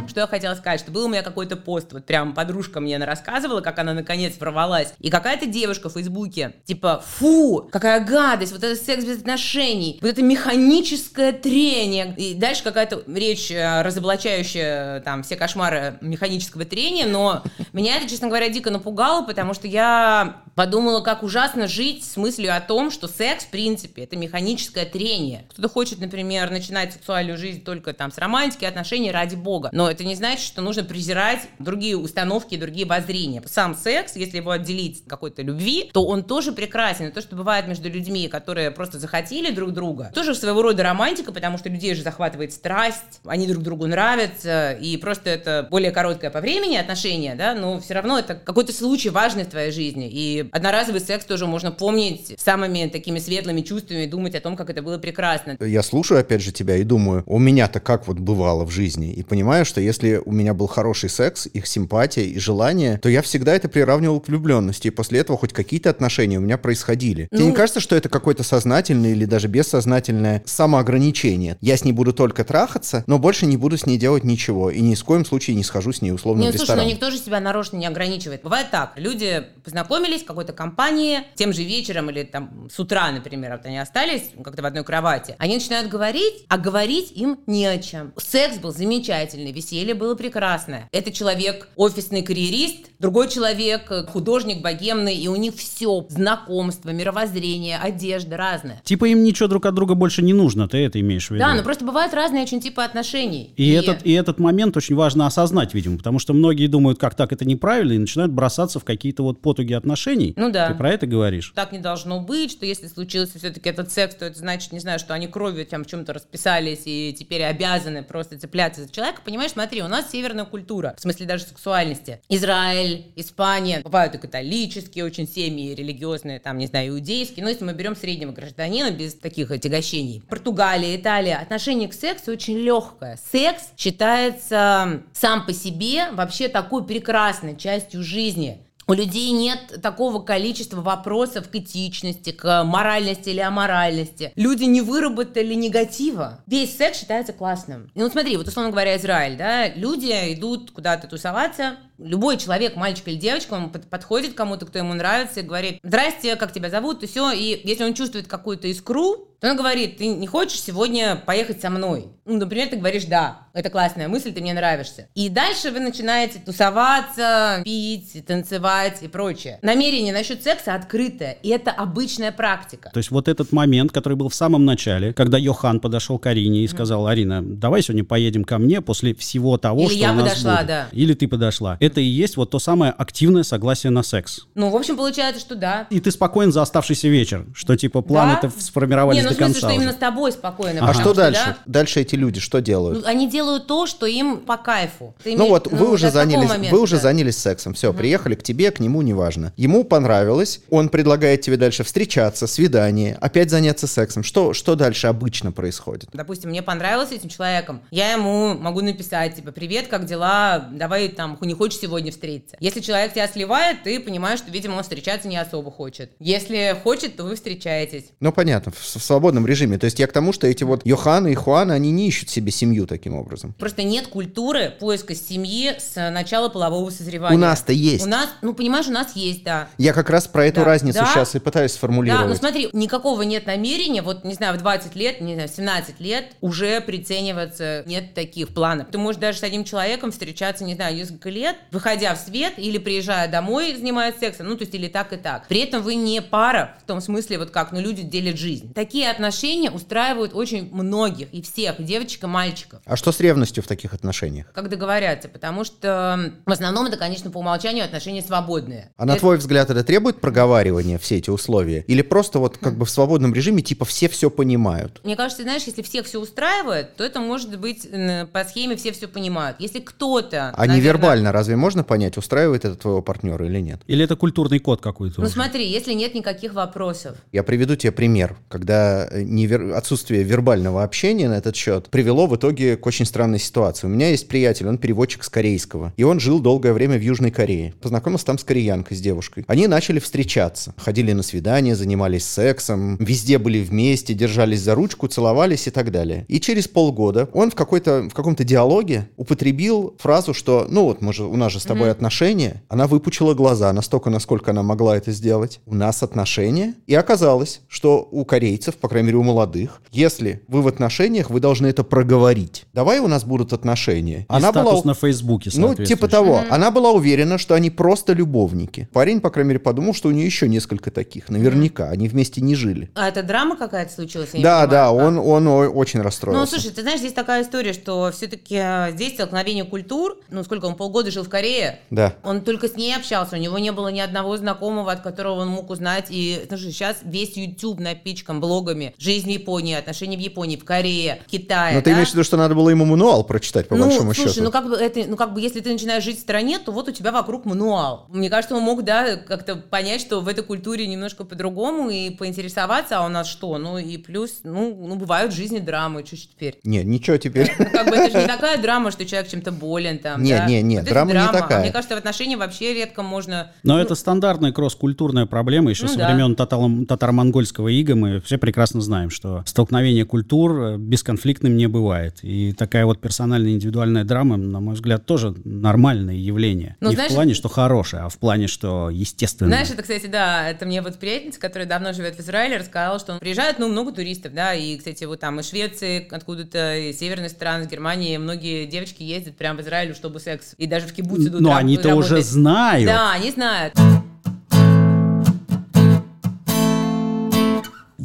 Что 0.09 0.21
я 0.21 0.27
хотела 0.27 0.55
сказать, 0.55 0.79
что 0.79 0.91
был 0.91 1.05
у 1.05 1.07
меня 1.07 1.21
какой-то 1.21 1.55
пост, 1.55 1.93
вот 1.93 2.05
прям 2.05 2.33
подружка 2.33 2.79
мне 2.79 2.97
рассказывала, 2.97 3.61
как 3.61 3.77
она 3.79 3.93
наконец 3.93 4.39
ворвалась, 4.39 4.93
и 4.99 5.09
какая-то 5.09 5.45
девушка 5.45 5.89
в 5.89 5.93
Фейсбуке, 5.93 6.55
типа, 6.65 7.03
фу, 7.05 7.69
какая 7.71 8.03
гадость, 8.03 8.51
вот 8.51 8.63
это 8.63 8.75
секс 8.75 9.05
без 9.05 9.19
отношений, 9.19 9.99
вот 10.01 10.09
это 10.09 10.23
механическое 10.23 11.31
трение, 11.31 12.13
и 12.17 12.33
дальше 12.33 12.63
какая-то 12.63 13.03
речь 13.07 13.51
э, 13.51 13.81
разоблачающая 13.83 15.01
там 15.01 15.23
все 15.23 15.35
кошмары 15.35 15.97
механического 16.01 16.65
трения, 16.65 17.05
но 17.05 17.43
меня 17.71 17.97
это, 17.97 18.09
честно 18.09 18.27
говоря, 18.27 18.49
дико 18.49 18.71
напугало, 18.71 19.23
потому 19.25 19.53
что 19.53 19.67
я 19.67 20.41
подумала, 20.59 20.99
как 20.99 21.23
ужасно 21.23 21.69
жить 21.69 22.03
с 22.03 22.17
мыслью 22.17 22.53
о 22.53 22.59
том, 22.59 22.91
что 22.91 23.07
секс, 23.07 23.45
в 23.45 23.47
принципе, 23.49 24.03
это 24.03 24.17
механическое 24.17 24.83
трение. 24.83 25.45
Кто-то 25.51 25.69
хочет, 25.69 26.01
например, 26.01 26.51
начинать 26.51 26.91
сексуальную 26.91 27.37
жизнь 27.37 27.63
только 27.63 27.93
там 27.93 28.11
с 28.11 28.17
романтики, 28.17 28.65
отношений 28.65 29.09
ради 29.09 29.37
бога, 29.37 29.69
но 29.71 29.89
это 29.89 30.03
не 30.03 30.15
значит, 30.15 30.41
что 30.41 30.61
нужно 30.61 30.83
презирать 30.83 31.39
другие 31.59 31.95
установки 31.95 32.55
и 32.55 32.57
другие 32.57 32.85
воззрения. 32.85 33.41
Сам 33.45 33.73
секс, 33.73 34.17
если 34.17 34.35
его 34.35 34.51
отделить 34.51 35.03
от 35.03 35.09
какой-то 35.09 35.43
любви, 35.43 35.89
то 35.93 36.03
он 36.03 36.25
тоже 36.25 36.51
прекрасен. 36.51 37.07
И 37.07 37.11
то, 37.11 37.21
что 37.21 37.37
бывает 37.37 37.65
между 37.65 37.89
людьми, 37.89 38.27
которые 38.27 38.69
просто 38.69 38.99
захотели 38.99 39.51
друг 39.51 39.71
друга, 39.71 40.11
тоже 40.13 40.35
своего 40.35 40.61
рода 40.61 40.83
романтика, 40.83 41.31
потому 41.31 41.57
что 41.57 41.69
людей 41.69 41.95
же 41.95 42.03
захватывает 42.03 42.51
страсть, 42.51 43.21
они 43.23 43.47
друг 43.47 43.63
другу 43.63 43.87
нравятся, 43.87 44.73
и 44.73 44.97
просто 44.97 45.29
это 45.29 45.65
более 45.71 45.91
короткое 45.91 46.31
по 46.31 46.41
времени 46.41 46.75
отношение, 46.75 47.35
да, 47.35 47.55
но 47.55 47.79
все 47.79 47.93
равно 47.93 48.19
это 48.19 48.35
какой-то 48.35 48.73
случай 48.73 49.09
важный 49.09 49.45
в 49.45 49.49
твоей 49.49 49.71
жизни. 49.71 50.09
И 50.11 50.48
одноразовый 50.51 51.01
секс 51.01 51.25
тоже 51.25 51.45
можно 51.47 51.71
помнить 51.71 52.33
самыми 52.37 52.87
такими 52.87 53.19
светлыми 53.19 53.61
чувствами, 53.61 54.05
думать 54.05 54.35
о 54.35 54.41
том, 54.41 54.55
как 54.55 54.69
это 54.69 54.81
было 54.81 54.97
прекрасно. 54.97 55.57
Я 55.59 55.83
слушаю, 55.83 56.19
опять 56.19 56.41
же, 56.41 56.51
тебя 56.51 56.77
и 56.77 56.83
думаю, 56.83 57.23
у 57.25 57.39
меня-то 57.39 57.79
как 57.79 58.07
вот 58.07 58.17
бывало 58.19 58.65
в 58.65 58.71
жизни. 58.71 59.11
И 59.13 59.23
понимаю, 59.23 59.65
что 59.65 59.81
если 59.81 60.21
у 60.23 60.31
меня 60.31 60.53
был 60.53 60.67
хороший 60.67 61.09
секс, 61.09 61.47
их 61.51 61.67
симпатия 61.67 62.23
и 62.25 62.39
желание, 62.39 62.97
то 62.97 63.09
я 63.09 63.21
всегда 63.21 63.53
это 63.55 63.69
приравнивал 63.69 64.19
к 64.19 64.27
влюбленности, 64.27 64.87
и 64.87 64.91
после 64.91 65.19
этого 65.19 65.37
хоть 65.37 65.53
какие-то 65.53 65.89
отношения 65.89 66.37
у 66.37 66.41
меня 66.41 66.57
происходили. 66.57 67.27
Тебе 67.31 67.43
не 67.43 67.49
Ну- 67.49 67.55
кажется, 67.55 67.79
что 67.79 67.95
это 67.95 68.09
какое-то 68.09 68.43
сознательное 68.43 69.11
или 69.11 69.25
даже 69.25 69.47
бессознательное 69.47 70.41
самоограничение? 70.45 71.57
Я 71.61 71.77
с 71.77 71.83
ней 71.83 71.91
буду 71.91 72.13
только 72.13 72.43
трахаться, 72.43 73.03
но 73.07 73.19
больше 73.19 73.45
не 73.45 73.57
буду 73.57 73.77
с 73.77 73.85
ней 73.85 73.97
делать 73.97 74.23
ничего, 74.23 74.69
и 74.71 74.79
ни 74.81 74.95
с 74.95 75.03
коем 75.03 75.25
случае 75.25 75.55
не 75.55 75.63
схожу 75.63 75.91
с 75.91 76.01
ней 76.01 76.11
условно 76.11 76.41
Не, 76.41 76.47
в 76.47 76.51
слушай, 76.51 76.61
ресторан. 76.63 76.85
ну 76.85 76.91
никто 76.91 77.11
же 77.11 77.17
себя 77.17 77.39
нарочно 77.39 77.77
не 77.77 77.85
ограничивает. 77.85 78.41
Бывает 78.43 78.67
так, 78.71 78.93
люди 78.95 79.43
познакомились 79.63 80.21
в 80.21 80.25
какой-то 80.29 80.53
компании, 80.53 81.21
тем 81.33 81.53
же 81.53 81.63
вечером 81.63 82.11
или 82.11 82.23
там 82.23 82.69
с 82.71 82.79
утра, 82.79 83.11
например, 83.11 83.53
вот 83.53 83.65
они 83.65 83.79
остались 83.79 84.29
как-то 84.43 84.61
в 84.61 84.65
одной 84.65 84.83
кровати, 84.83 85.35
они 85.39 85.55
начинают 85.55 85.89
говорить, 85.89 86.45
а 86.47 86.57
говорить 86.59 87.11
им 87.15 87.39
не 87.47 87.65
о 87.65 87.79
чем. 87.79 88.13
Секс 88.17 88.59
был 88.59 88.71
замечательный, 88.71 89.51
веселье 89.51 89.95
было 89.95 90.13
прекрасное. 90.13 90.87
Это 90.91 91.11
человек 91.11 91.67
офисный 91.75 92.21
карьерист, 92.21 92.91
другой 92.99 93.27
человек 93.29 93.89
э, 93.89 94.05
художник 94.05 94.61
богемный, 94.61 95.15
и 95.15 95.27
у 95.27 95.35
них 95.35 95.55
все, 95.55 96.05
знакомство, 96.09 96.91
мировоззрение, 96.91 97.79
одежда 97.79 98.37
разное. 98.37 98.81
Типа 98.83 99.05
им 99.05 99.23
ничего 99.23 99.47
друг 99.47 99.65
от 99.65 99.73
друга 99.73 99.95
больше 99.95 100.21
не 100.21 100.33
нужно, 100.33 100.67
ты 100.67 100.77
это 100.77 100.99
имеешь 100.99 101.27
в 101.27 101.31
виду? 101.31 101.43
Да, 101.43 101.55
но 101.55 101.63
просто 101.63 101.85
бывают 101.85 102.13
разные 102.13 102.43
очень 102.43 102.61
типы 102.61 102.83
отношений. 102.83 103.51
И, 103.57 103.71
этот, 103.71 104.05
и 104.05 104.11
этот 104.11 104.39
момент 104.39 104.77
очень 104.77 104.93
важно 104.93 105.25
осознать, 105.25 105.73
видимо, 105.73 105.97
потому 105.97 106.19
что 106.19 106.33
многие 106.33 106.67
думают, 106.67 106.99
как 106.99 107.15
так 107.15 107.33
это 107.33 107.45
неправильно, 107.45 107.93
и 107.93 107.97
начинают 107.97 108.31
бросаться 108.31 108.79
в 108.79 108.83
какие-то 108.83 109.23
вот 109.23 109.41
потуги 109.41 109.73
отношений. 109.73 110.18
Ну 110.35 110.51
да. 110.51 110.69
Ты 110.69 110.75
про 110.75 110.91
это 110.91 111.07
говоришь? 111.07 111.51
так 111.55 111.71
не 111.71 111.79
должно 111.79 112.19
быть, 112.19 112.51
что 112.51 112.65
если 112.65 112.87
случился 112.87 113.37
все-таки 113.37 113.69
этот 113.69 113.91
секс, 113.91 114.15
то 114.15 114.25
это 114.25 114.39
значит, 114.39 114.71
не 114.71 114.79
знаю, 114.79 114.99
что 114.99 115.13
они 115.13 115.27
кровью 115.27 115.65
там 115.65 115.83
в 115.83 115.87
чем-то 115.87 116.13
расписались 116.13 116.83
и 116.85 117.15
теперь 117.17 117.43
обязаны 117.43 118.03
просто 118.03 118.39
цепляться 118.39 118.83
за 118.83 118.91
человека. 118.91 119.21
Понимаешь, 119.23 119.51
смотри, 119.51 119.81
у 119.81 119.87
нас 119.87 120.11
северная 120.11 120.45
культура, 120.45 120.95
в 120.97 121.01
смысле 121.01 121.25
даже 121.25 121.43
сексуальности. 121.43 122.21
Израиль, 122.29 123.11
Испания, 123.15 123.81
бывают 123.83 124.15
и 124.15 124.17
католические 124.17 125.05
очень 125.05 125.27
семьи, 125.27 125.71
и 125.71 125.75
религиозные, 125.75 126.39
там, 126.39 126.57
не 126.57 126.67
знаю, 126.67 126.89
иудейские. 126.89 127.43
Но 127.43 127.49
если 127.49 127.65
мы 127.65 127.73
берем 127.73 127.95
среднего 127.95 128.31
гражданина 128.31 128.91
без 128.91 129.15
таких 129.15 129.51
отягощений. 129.51 130.23
Португалия, 130.29 130.95
Италия, 130.95 131.37
отношение 131.37 131.89
к 131.89 131.93
сексу 131.93 132.31
очень 132.31 132.57
легкое. 132.57 133.19
Секс 133.31 133.69
считается 133.77 135.01
сам 135.13 135.45
по 135.45 135.53
себе 135.53 136.11
вообще 136.11 136.47
такой 136.47 136.85
прекрасной 136.85 137.57
частью 137.57 138.03
жизни. 138.03 138.59
У 138.89 138.93
людей 138.93 139.29
нет 139.29 139.81
такого 139.83 140.19
количества 140.19 140.81
вопросов 140.81 141.47
к 141.47 141.55
этичности, 141.55 142.31
к 142.31 142.63
моральности 142.63 143.29
или 143.29 143.39
аморальности. 143.39 144.33
Люди 144.35 144.63
не 144.63 144.81
выработали 144.81 145.53
негатива. 145.53 146.43
Весь 146.47 146.75
секс 146.75 146.99
считается 146.99 147.31
классным. 147.31 147.91
И 147.93 148.01
вот 148.01 148.13
смотри, 148.13 148.35
вот 148.35 148.47
условно 148.47 148.71
говоря, 148.71 148.97
Израиль, 148.97 149.37
да, 149.37 149.67
люди 149.67 150.07
идут 150.33 150.71
куда-то 150.71 151.05
тусоваться, 151.07 151.77
любой 152.01 152.37
человек, 152.37 152.75
мальчик 152.75 153.07
или 153.07 153.15
девочка, 153.15 153.53
он 153.53 153.69
под- 153.69 153.89
подходит 153.89 154.33
кому-то, 154.33 154.65
кто 154.65 154.79
ему 154.79 154.93
нравится, 154.93 155.39
и 155.39 155.43
говорит, 155.43 155.79
здрасте, 155.83 156.35
как 156.35 156.53
тебя 156.53 156.69
зовут, 156.69 157.03
и 157.03 157.07
все. 157.07 157.31
И 157.31 157.61
если 157.67 157.83
он 157.83 157.93
чувствует 157.93 158.27
какую-то 158.27 158.67
искру, 158.67 159.25
то 159.39 159.49
он 159.51 159.55
говорит, 159.55 159.97
ты 159.97 160.07
не 160.07 160.27
хочешь 160.27 160.61
сегодня 160.61 161.15
поехать 161.15 161.61
со 161.61 161.69
мной? 161.69 162.07
Ну, 162.25 162.37
например, 162.37 162.67
ты 162.67 162.75
говоришь, 162.75 163.05
да, 163.05 163.47
это 163.53 163.69
классная 163.69 164.07
мысль, 164.09 164.33
ты 164.33 164.41
мне 164.41 164.53
нравишься. 164.53 165.07
И 165.15 165.29
дальше 165.29 165.71
вы 165.71 165.79
начинаете 165.79 166.39
тусоваться, 166.45 167.61
пить, 167.63 168.23
танцевать 168.25 168.97
и 169.01 169.07
прочее. 169.07 169.59
Намерение 169.61 170.13
насчет 170.13 170.43
секса 170.43 170.75
открытое, 170.75 171.37
и 171.43 171.49
это 171.49 171.71
обычная 171.71 172.31
практика. 172.31 172.89
То 172.93 172.97
есть 172.99 173.11
вот 173.11 173.27
этот 173.27 173.51
момент, 173.51 173.91
который 173.91 174.15
был 174.15 174.29
в 174.29 174.35
самом 174.35 174.65
начале, 174.65 175.13
когда 175.13 175.37
Йохан 175.37 175.79
подошел 175.79 176.19
к 176.19 176.25
Арине 176.27 176.63
и 176.63 176.67
сказал, 176.67 177.07
Арина, 177.07 177.41
давай 177.41 177.81
сегодня 177.81 178.03
поедем 178.03 178.43
ко 178.43 178.57
мне 178.57 178.81
после 178.81 179.13
всего 179.15 179.57
того, 179.57 179.81
Или 179.81 179.89
что 179.89 179.97
я 179.99 180.11
у 180.11 180.15
нас 180.15 180.29
подошла, 180.29 180.55
будет». 180.57 180.67
да. 180.67 180.87
Или 180.91 181.13
ты 181.13 181.27
подошла. 181.27 181.77
Это 181.89 182.01
и 182.01 182.05
есть 182.05 182.37
вот 182.37 182.51
то 182.51 182.59
самое 182.59 182.91
активное 182.91 183.43
согласие 183.43 183.89
на 183.89 184.03
секс. 184.03 184.41
Ну, 184.55 184.69
в 184.69 184.75
общем, 184.75 184.95
получается, 184.95 185.41
что 185.41 185.55
да. 185.55 185.87
И 185.89 185.99
ты 185.99 186.11
спокоен 186.11 186.51
за 186.51 186.61
оставшийся 186.61 187.07
вечер, 187.07 187.45
что 187.55 187.75
типа 187.75 188.01
планы-то 188.01 188.47
Да? 188.47 188.53
сформировались 188.59 189.17
Не, 189.23 189.23
ну 189.23 189.29
до 189.29 189.33
в 189.35 189.37
смысле, 189.37 189.53
конца 189.53 189.59
что 189.59 189.67
уже. 189.67 189.75
именно 189.75 189.91
с 189.93 189.95
тобой 189.95 190.31
спокойно. 190.31 190.79
А 190.81 190.87
потому 190.87 191.01
что 191.03 191.13
дальше? 191.15 191.41
да, 191.45 191.57
Дальше 191.79 192.01
эти 192.01 192.15
люди 192.15 192.39
что 192.39 192.59
делают? 192.59 193.01
ну, 193.01 193.07
они 193.07 193.27
делают 193.29 193.65
то, 193.67 193.87
что 193.87 194.05
им 194.05 194.37
по 194.39 194.57
кайфу. 194.57 195.15
Ты 195.23 195.35
Ну 195.35 195.45
име- 195.45 195.49
вот, 195.49 195.67
вы 195.71 195.89
уже 195.91 196.11
занялись, 196.11 196.49
момента, 196.49 196.75
вы 196.75 196.81
уже 196.81 196.97
да? 196.97 197.01
занялись 197.01 197.37
сексом. 197.37 197.73
Все, 197.73 197.91
приехали 197.93 198.35
к 198.35 198.43
тебе, 198.43 198.69
к 198.71 198.79
нему, 198.79 199.01
неважно. 199.01 199.51
Ему 199.57 199.83
понравилось, 199.83 200.61
он 200.69 200.89
предлагает 200.89 201.41
тебе 201.41 201.57
дальше 201.57 201.83
встречаться, 201.83 202.45
свидание, 202.47 203.17
опять 203.19 203.49
заняться 203.49 203.87
сексом. 203.87 204.23
Что, 204.23 204.53
что 204.53 204.75
дальше 204.75 205.07
обычно 205.07 205.51
происходит? 205.51 206.09
Допустим, 206.13 206.49
мне 206.51 206.61
понравился 206.61 207.15
этим 207.15 207.29
человеком, 207.29 207.81
я 207.91 208.11
ему 208.11 208.53
могу 208.57 208.81
написать, 208.81 209.35
типа, 209.35 209.51
привет, 209.51 209.87
как 209.87 210.05
дела, 210.05 210.67
давай 210.71 211.07
там, 211.09 211.37
не 211.41 211.53
хочешь 211.53 211.78
сегодня 211.79 212.11
встретиться. 212.11 212.55
Если 212.59 212.79
человек 212.81 213.13
тебя 213.13 213.27
сливает, 213.27 213.83
ты 213.83 213.99
понимаешь, 213.99 214.39
что, 214.39 214.51
видимо, 214.51 214.75
он 214.75 214.83
встречаться 214.83 215.27
не 215.27 215.37
особо 215.37 215.71
хочет. 215.71 216.11
Если 216.19 216.75
хочет, 216.83 217.15
то 217.15 217.23
вы 217.23 217.35
встречаетесь. 217.35 218.05
Ну, 218.19 218.31
понятно, 218.31 218.71
в, 218.71 218.75
в 218.79 219.03
свободном 219.03 219.45
режиме. 219.45 219.77
То 219.77 219.85
есть 219.85 219.99
я 219.99 220.07
к 220.07 220.13
тому, 220.13 220.33
что 220.33 220.47
эти 220.47 220.63
вот 220.63 220.85
Йоханы 220.85 221.31
и 221.31 221.35
Хуаны, 221.35 221.71
они 221.73 221.91
не 221.91 222.07
ищут 222.07 222.29
себе 222.29 222.51
семью 222.51 222.87
таким 222.87 223.15
образом. 223.15 223.53
Просто 223.57 223.83
нет 223.83 224.07
культуры 224.07 224.73
поиска 224.79 225.15
семьи 225.15 225.73
с 225.79 225.95
начала 226.11 226.49
полового 226.49 226.89
созревания. 226.89 227.37
У 227.37 227.39
нас-то 227.39 227.71
есть. 227.73 228.05
У 228.05 228.09
нас, 228.09 228.29
ну, 228.41 228.53
понимаешь, 228.53 228.87
у 228.87 228.91
нас 228.91 229.15
есть, 229.15 229.43
да. 229.43 229.67
Я 229.77 229.93
как 229.93 230.09
раз 230.09 230.27
про 230.27 230.45
эту 230.45 230.61
Да. 230.61 230.65
разницу 230.65 230.99
Да. 230.99 231.05
сейчас 231.07 231.35
и 231.35 231.39
пытаюсь 231.39 231.71
Да, 231.71 231.77
сформулировать. 231.77 232.27
ну 232.27 232.35
смотри, 232.35 232.69
никакого 232.73 233.21
нет 233.23 233.45
намерения, 233.45 234.01
вот, 234.01 234.23
не 234.23 234.33
знаю, 234.33 234.55
в 234.55 234.57
20 234.57 234.95
лет, 234.95 235.21
не 235.21 235.33
знаю, 235.33 235.49
в 235.49 235.51
17 235.55 235.99
лет 235.99 236.25
уже 236.41 236.81
прицениваться, 236.81 237.83
нет 237.85 238.13
таких 238.13 238.49
планов. 238.49 238.87
Ты 238.91 238.97
можешь 238.97 239.19
даже 239.19 239.39
с 239.39 239.43
одним 239.43 239.63
человеком 239.63 240.11
встречаться, 240.11 240.63
не 240.63 240.75
знаю, 240.75 240.95
несколько 240.95 241.29
лет, 241.29 241.55
выходя 241.71 242.15
в 242.15 242.17
свет 242.19 242.53
или 242.57 242.77
приезжая 242.77 243.27
домой, 243.29 243.75
занимаясь 243.75 244.15
сексом, 244.19 244.47
ну, 244.47 244.55
то 244.55 244.63
есть 244.63 244.73
или 244.75 244.87
так 244.87 245.13
и 245.13 245.17
так. 245.17 245.47
При 245.47 245.59
этом 245.61 245.81
вы 245.81 245.95
не 245.95 246.21
пара, 246.21 246.75
в 246.83 246.87
том 246.87 247.01
смысле, 247.01 247.37
вот 247.39 247.51
как, 247.51 247.71
ну, 247.71 247.79
люди 247.79 248.01
делят 248.03 248.37
жизнь. 248.37 248.73
Такие 248.73 249.09
отношения 249.09 249.71
устраивают 249.71 250.33
очень 250.33 250.69
многих 250.73 251.33
и 251.33 251.41
всех, 251.41 251.79
и 251.79 251.83
девочек, 251.83 252.23
и 252.23 252.27
мальчиков 252.27 252.79
А 252.85 252.95
что 252.95 253.11
с 253.11 253.19
ревностью 253.19 253.63
в 253.63 253.67
таких 253.67 253.93
отношениях? 253.93 254.51
как 254.53 254.69
договорятся, 254.69 255.29
потому 255.29 255.63
что 255.63 256.33
в 256.45 256.51
основном 256.51 256.87
это, 256.87 256.97
конечно, 256.97 257.29
по 257.31 257.37
умолчанию 257.39 257.85
отношения 257.85 258.21
свободные. 258.21 258.91
А 258.97 259.05
на 259.05 259.11
Это- 259.11 259.19
твой 259.21 259.37
взгляд, 259.37 259.69
это 259.69 259.83
требует 259.83 260.19
проговаривания, 260.21 260.97
все 260.97 261.17
эти 261.17 261.29
условия? 261.29 261.83
Или 261.87 262.01
просто 262.01 262.39
вот 262.39 262.57
как 262.57 262.77
бы 262.77 262.85
в 262.85 262.89
свободном 262.89 263.33
режиме, 263.33 263.61
типа 263.61 263.85
все 263.85 264.09
все 264.09 264.29
понимают? 264.29 265.01
Мне 265.03 265.15
кажется, 265.15 265.43
знаешь, 265.43 265.63
если 265.63 265.81
всех 265.81 266.05
все 266.05 266.19
устраивает, 266.19 266.95
то 266.95 267.03
это 267.03 267.19
может 267.19 267.57
быть 267.59 267.87
по 268.31 268.43
схеме 268.43 268.75
все 268.75 268.91
все 268.91 269.07
понимают. 269.07 269.57
Если 269.59 269.79
кто-то... 269.79 270.49
А 270.49 270.57
наверное, 270.57 270.77
невербально 270.77 271.31
разве 271.31 271.48
можно 271.55 271.83
понять, 271.83 272.17
устраивает 272.17 272.65
это 272.65 272.75
твоего 272.75 273.01
партнера 273.01 273.45
или 273.45 273.59
нет? 273.59 273.81
Или 273.87 274.03
это 274.03 274.15
культурный 274.15 274.59
код 274.59 274.81
какой-то 274.81 275.21
Ну 275.21 275.25
уже? 275.25 275.33
смотри, 275.33 275.67
если 275.69 275.93
нет 275.93 276.13
никаких 276.15 276.53
вопросов. 276.53 277.17
Я 277.31 277.43
приведу 277.43 277.75
тебе 277.75 277.91
пример, 277.91 278.35
когда 278.49 279.07
э, 279.09 279.21
невер- 279.23 279.71
отсутствие 279.73 280.23
вербального 280.23 280.83
общения 280.83 281.29
на 281.29 281.35
этот 281.37 281.55
счет 281.55 281.89
привело 281.89 282.27
в 282.27 282.35
итоге 282.35 282.77
к 282.77 282.85
очень 282.85 283.05
странной 283.05 283.39
ситуации. 283.39 283.87
У 283.87 283.89
меня 283.89 284.09
есть 284.09 284.27
приятель, 284.27 284.67
он 284.67 284.77
переводчик 284.77 285.23
с 285.23 285.29
корейского, 285.29 285.93
и 285.97 286.03
он 286.03 286.19
жил 286.19 286.39
долгое 286.39 286.73
время 286.73 286.97
в 286.97 287.01
Южной 287.01 287.31
Корее. 287.31 287.73
Познакомился 287.81 288.25
там 288.25 288.37
с 288.37 288.43
кореянкой, 288.43 288.97
с 288.97 289.01
девушкой. 289.01 289.45
Они 289.47 289.67
начали 289.67 289.99
встречаться, 289.99 290.73
ходили 290.77 291.11
на 291.13 291.23
свидания, 291.23 291.75
занимались 291.75 292.25
сексом, 292.25 292.97
везде 292.97 293.37
были 293.37 293.61
вместе, 293.61 294.13
держались 294.13 294.61
за 294.61 294.75
ручку, 294.75 295.07
целовались 295.07 295.67
и 295.67 295.71
так 295.71 295.91
далее. 295.91 296.25
И 296.27 296.39
через 296.39 296.67
полгода 296.67 297.29
он 297.33 297.51
в, 297.51 297.55
какой-то, 297.55 298.03
в 298.09 298.13
каком-то 298.13 298.43
диалоге 298.43 299.09
употребил 299.17 299.95
фразу, 299.99 300.33
что, 300.33 300.67
ну 300.69 300.83
вот, 300.83 301.01
мы 301.01 301.13
же, 301.13 301.23
у 301.23 301.35
нас 301.39 301.51
же 301.51 301.59
с 301.59 301.63
тобой 301.63 301.91
отношения. 301.91 302.61
Она 302.69 302.87
выпучила 302.87 303.33
глаза 303.33 303.73
настолько, 303.73 304.09
насколько 304.09 304.51
она 304.51 304.63
могла 304.63 304.95
это 304.97 305.11
сделать. 305.11 305.59
У 305.65 305.73
нас 305.73 306.03
отношения. 306.03 306.75
И 306.87 306.95
оказалось, 306.95 307.61
что 307.67 308.07
у 308.11 308.25
корейцев, 308.25 308.75
по 308.77 308.87
крайней 308.87 309.07
мере 309.07 309.17
у 309.17 309.23
молодых, 309.23 309.81
если 309.91 310.43
вы 310.47 310.61
в 310.61 310.67
отношениях, 310.67 311.29
вы 311.29 311.39
должны 311.39 311.67
это 311.67 311.83
проговорить. 311.83 312.65
Давай 312.73 312.99
у 312.99 313.07
нас 313.07 313.23
будут 313.23 313.53
отношения. 313.53 314.27
И 314.29 314.39
статус 314.39 314.83
на 314.83 314.93
Фейсбуке, 314.93 315.49
Ну, 315.55 315.73
типа 315.73 316.07
того. 316.07 316.41
Она 316.49 316.71
была 316.71 316.91
уверена, 316.91 317.37
что 317.37 317.55
они 317.55 317.69
просто 317.69 318.13
любовники. 318.13 318.87
Парень, 318.93 319.21
по 319.21 319.29
крайней 319.29 319.49
мере, 319.49 319.59
подумал, 319.59 319.93
что 319.93 320.09
у 320.09 320.11
нее 320.11 320.25
еще 320.25 320.47
несколько 320.47 320.91
таких. 320.91 321.29
Наверняка. 321.29 321.89
Они 321.89 322.07
вместе 322.07 322.41
не 322.41 322.55
жили. 322.55 322.89
А 322.95 323.07
это 323.07 323.23
драма 323.23 323.55
какая-то 323.55 323.93
случилась? 323.93 324.29
Да, 324.33 324.37
понимаю, 324.37 324.69
да, 324.69 324.91
он, 324.91 325.17
он 325.19 325.47
очень 325.47 326.01
расстроился. 326.01 326.41
Ну, 326.41 326.47
слушай, 326.47 326.73
ты 326.73 326.81
знаешь, 326.81 326.99
здесь 326.99 327.13
такая 327.13 327.43
история, 327.43 327.73
что 327.73 328.11
все-таки 328.11 328.91
здесь 328.91 329.13
столкновение 329.13 329.63
культур, 329.63 330.17
ну, 330.29 330.43
сколько 330.43 330.65
он, 330.65 330.75
полгода 330.75 331.11
жил 331.11 331.23
в 331.23 331.28
в 331.29 331.31
Корее. 331.31 331.79
Да. 331.91 332.15
Он 332.23 332.41
только 332.41 332.67
с 332.67 332.75
ней 332.75 332.95
общался, 332.95 333.35
у 333.35 333.39
него 333.39 333.59
не 333.59 333.71
было 333.71 333.89
ни 333.89 333.99
одного 333.99 334.35
знакомого, 334.35 334.91
от 334.91 335.01
которого 335.01 335.41
он 335.41 335.49
мог 335.49 335.69
узнать. 335.69 336.07
И 336.09 336.45
слушай, 336.49 336.71
сейчас 336.71 336.97
весь 337.03 337.37
YouTube 337.37 337.79
напичкан 337.79 338.41
блогами 338.41 338.95
жизни 338.97 339.33
Японии, 339.33 339.75
отношения 339.75 340.17
в 340.17 340.19
Японии, 340.19 340.57
в 340.57 340.65
Корее, 340.65 341.21
в 341.27 341.29
Китае. 341.29 341.75
Но 341.75 341.81
ты 341.81 341.91
да? 341.91 341.95
имеешь 341.95 342.09
в 342.09 342.13
виду, 342.13 342.23
что 342.23 342.37
надо 342.37 342.55
было 342.55 342.69
ему 342.69 342.85
мануал 342.85 343.23
прочитать, 343.23 343.67
по 343.67 343.75
ну, 343.75 343.85
большому 343.85 344.13
слушай, 344.13 344.29
счету? 344.29 344.43
ну 344.43 344.51
как 344.51 344.67
бы 344.67 344.75
это, 344.75 345.07
ну 345.07 345.15
как 345.15 345.33
бы 345.33 345.41
если 345.41 345.59
ты 345.59 345.71
начинаешь 345.71 346.03
жить 346.03 346.17
в 346.17 346.21
стране, 346.21 346.59
то 346.59 346.71
вот 346.71 346.89
у 346.89 346.91
тебя 346.91 347.11
вокруг 347.11 347.45
мануал. 347.45 348.07
Мне 348.09 348.29
кажется, 348.29 348.55
он 348.55 348.63
мог, 348.63 348.83
да, 348.83 349.15
как-то 349.15 349.55
понять, 349.55 350.01
что 350.01 350.21
в 350.21 350.27
этой 350.27 350.43
культуре 350.43 350.87
немножко 350.87 351.23
по-другому 351.23 351.89
и 351.89 352.09
поинтересоваться, 352.09 352.97
а 352.97 353.05
у 353.05 353.09
нас 353.09 353.27
что? 353.27 353.57
Ну 353.57 353.77
и 353.77 353.97
плюс, 353.97 354.39
ну, 354.43 354.75
ну 354.75 354.95
бывают 354.95 355.33
в 355.33 355.35
жизни 355.35 355.59
драмы, 355.59 356.03
ж 356.05 356.09
теперь. 356.09 356.59
Не, 356.63 356.83
ничего 356.83 357.17
теперь. 357.17 357.53
Ну, 357.59 357.65
как 357.71 357.89
бы 357.89 357.95
это 357.95 358.11
же 358.11 358.21
не 358.21 358.27
такая 358.39 358.57
драма, 358.57 358.91
что 358.91 359.05
человек 359.05 359.29
чем-то 359.29 359.51
болен 359.51 359.99
там. 359.99 360.23
Не, 360.23 360.37
да? 360.37 360.45
не, 360.45 360.61
не, 360.61 360.79
Вот 360.79 360.89
драма 361.23 361.33
не 361.33 361.41
такая. 361.41 361.57
А 361.59 361.61
мне 361.61 361.71
кажется, 361.71 361.95
в 361.95 361.97
отношении 361.97 362.35
вообще 362.35 362.73
редко 362.73 363.03
можно. 363.03 363.51
Но 363.63 363.79
это 363.79 363.95
стандартная 363.95 364.51
кросс-культурная 364.51 365.25
проблема 365.25 365.69
еще 365.69 365.83
Ну 365.83 365.89
со 365.89 365.97
да. 365.97 366.07
времен 366.09 366.35
татаро-монгольского 366.35 367.67
ига. 367.69 367.95
Мы 367.95 368.21
все 368.21 368.37
прекрасно 368.37 368.81
знаем, 368.81 369.09
что 369.09 369.43
столкновение 369.45 370.05
культур 370.05 370.61
э, 370.61 370.77
бесконфликтным 370.77 371.55
не 371.55 371.67
бывает. 371.67 372.19
И 372.21 372.53
такая 372.53 372.85
вот 372.85 372.99
персональная 372.99 373.51
индивидуальная 373.51 374.03
драма, 374.03 374.37
на 374.37 374.59
мой 374.59 374.75
взгляд, 374.75 375.05
тоже 375.05 375.33
нормальное 375.43 376.15
явление. 376.15 376.75
Ну, 376.79 376.89
не 376.89 376.95
знаешь, 376.95 377.11
в 377.11 377.15
плане, 377.15 377.33
что 377.33 377.49
хорошее, 377.49 378.03
а 378.03 378.09
в 378.09 378.17
плане, 378.17 378.47
что 378.47 378.89
естественно. 378.89 379.49
Знаешь, 379.49 379.69
это, 379.69 379.81
кстати, 379.81 380.07
да, 380.07 380.49
это 380.49 380.65
мне 380.65 380.81
вот 380.81 380.97
приятельница, 380.99 381.39
которая 381.39 381.67
давно 381.67 381.93
живет 381.93 382.15
в 382.15 382.19
Израиле, 382.19 382.57
рассказала, 382.57 382.99
что 382.99 383.17
приезжает, 383.19 383.59
ну, 383.59 383.67
много 383.67 383.91
туристов, 383.91 384.33
да, 384.33 384.53
и, 384.53 384.77
кстати, 384.77 385.03
вот 385.05 385.19
там 385.19 385.39
из 385.39 385.49
Швеции, 385.49 386.07
откуда-то, 386.09 386.75
из 386.77 386.99
северных 386.99 387.31
стран, 387.31 387.63
из 387.63 387.67
Германии, 387.67 388.17
многие 388.17 388.65
девочки 388.65 389.03
ездят 389.03 389.35
прямо 389.35 389.59
в 389.59 389.61
Израиль, 389.61 389.95
чтобы 389.95 390.19
секс, 390.19 390.53
и 390.57 390.67
даже 390.67 390.87
в 390.87 390.93
кибуц 390.93 391.08
идут 391.17 391.41
Но 391.41 391.49
раб- 391.49 391.59
они-то 391.59 391.95
уже 391.95 392.21
знают. 392.21 392.85
Да, 392.85 393.11
они 393.13 393.31
знают. 393.31 393.73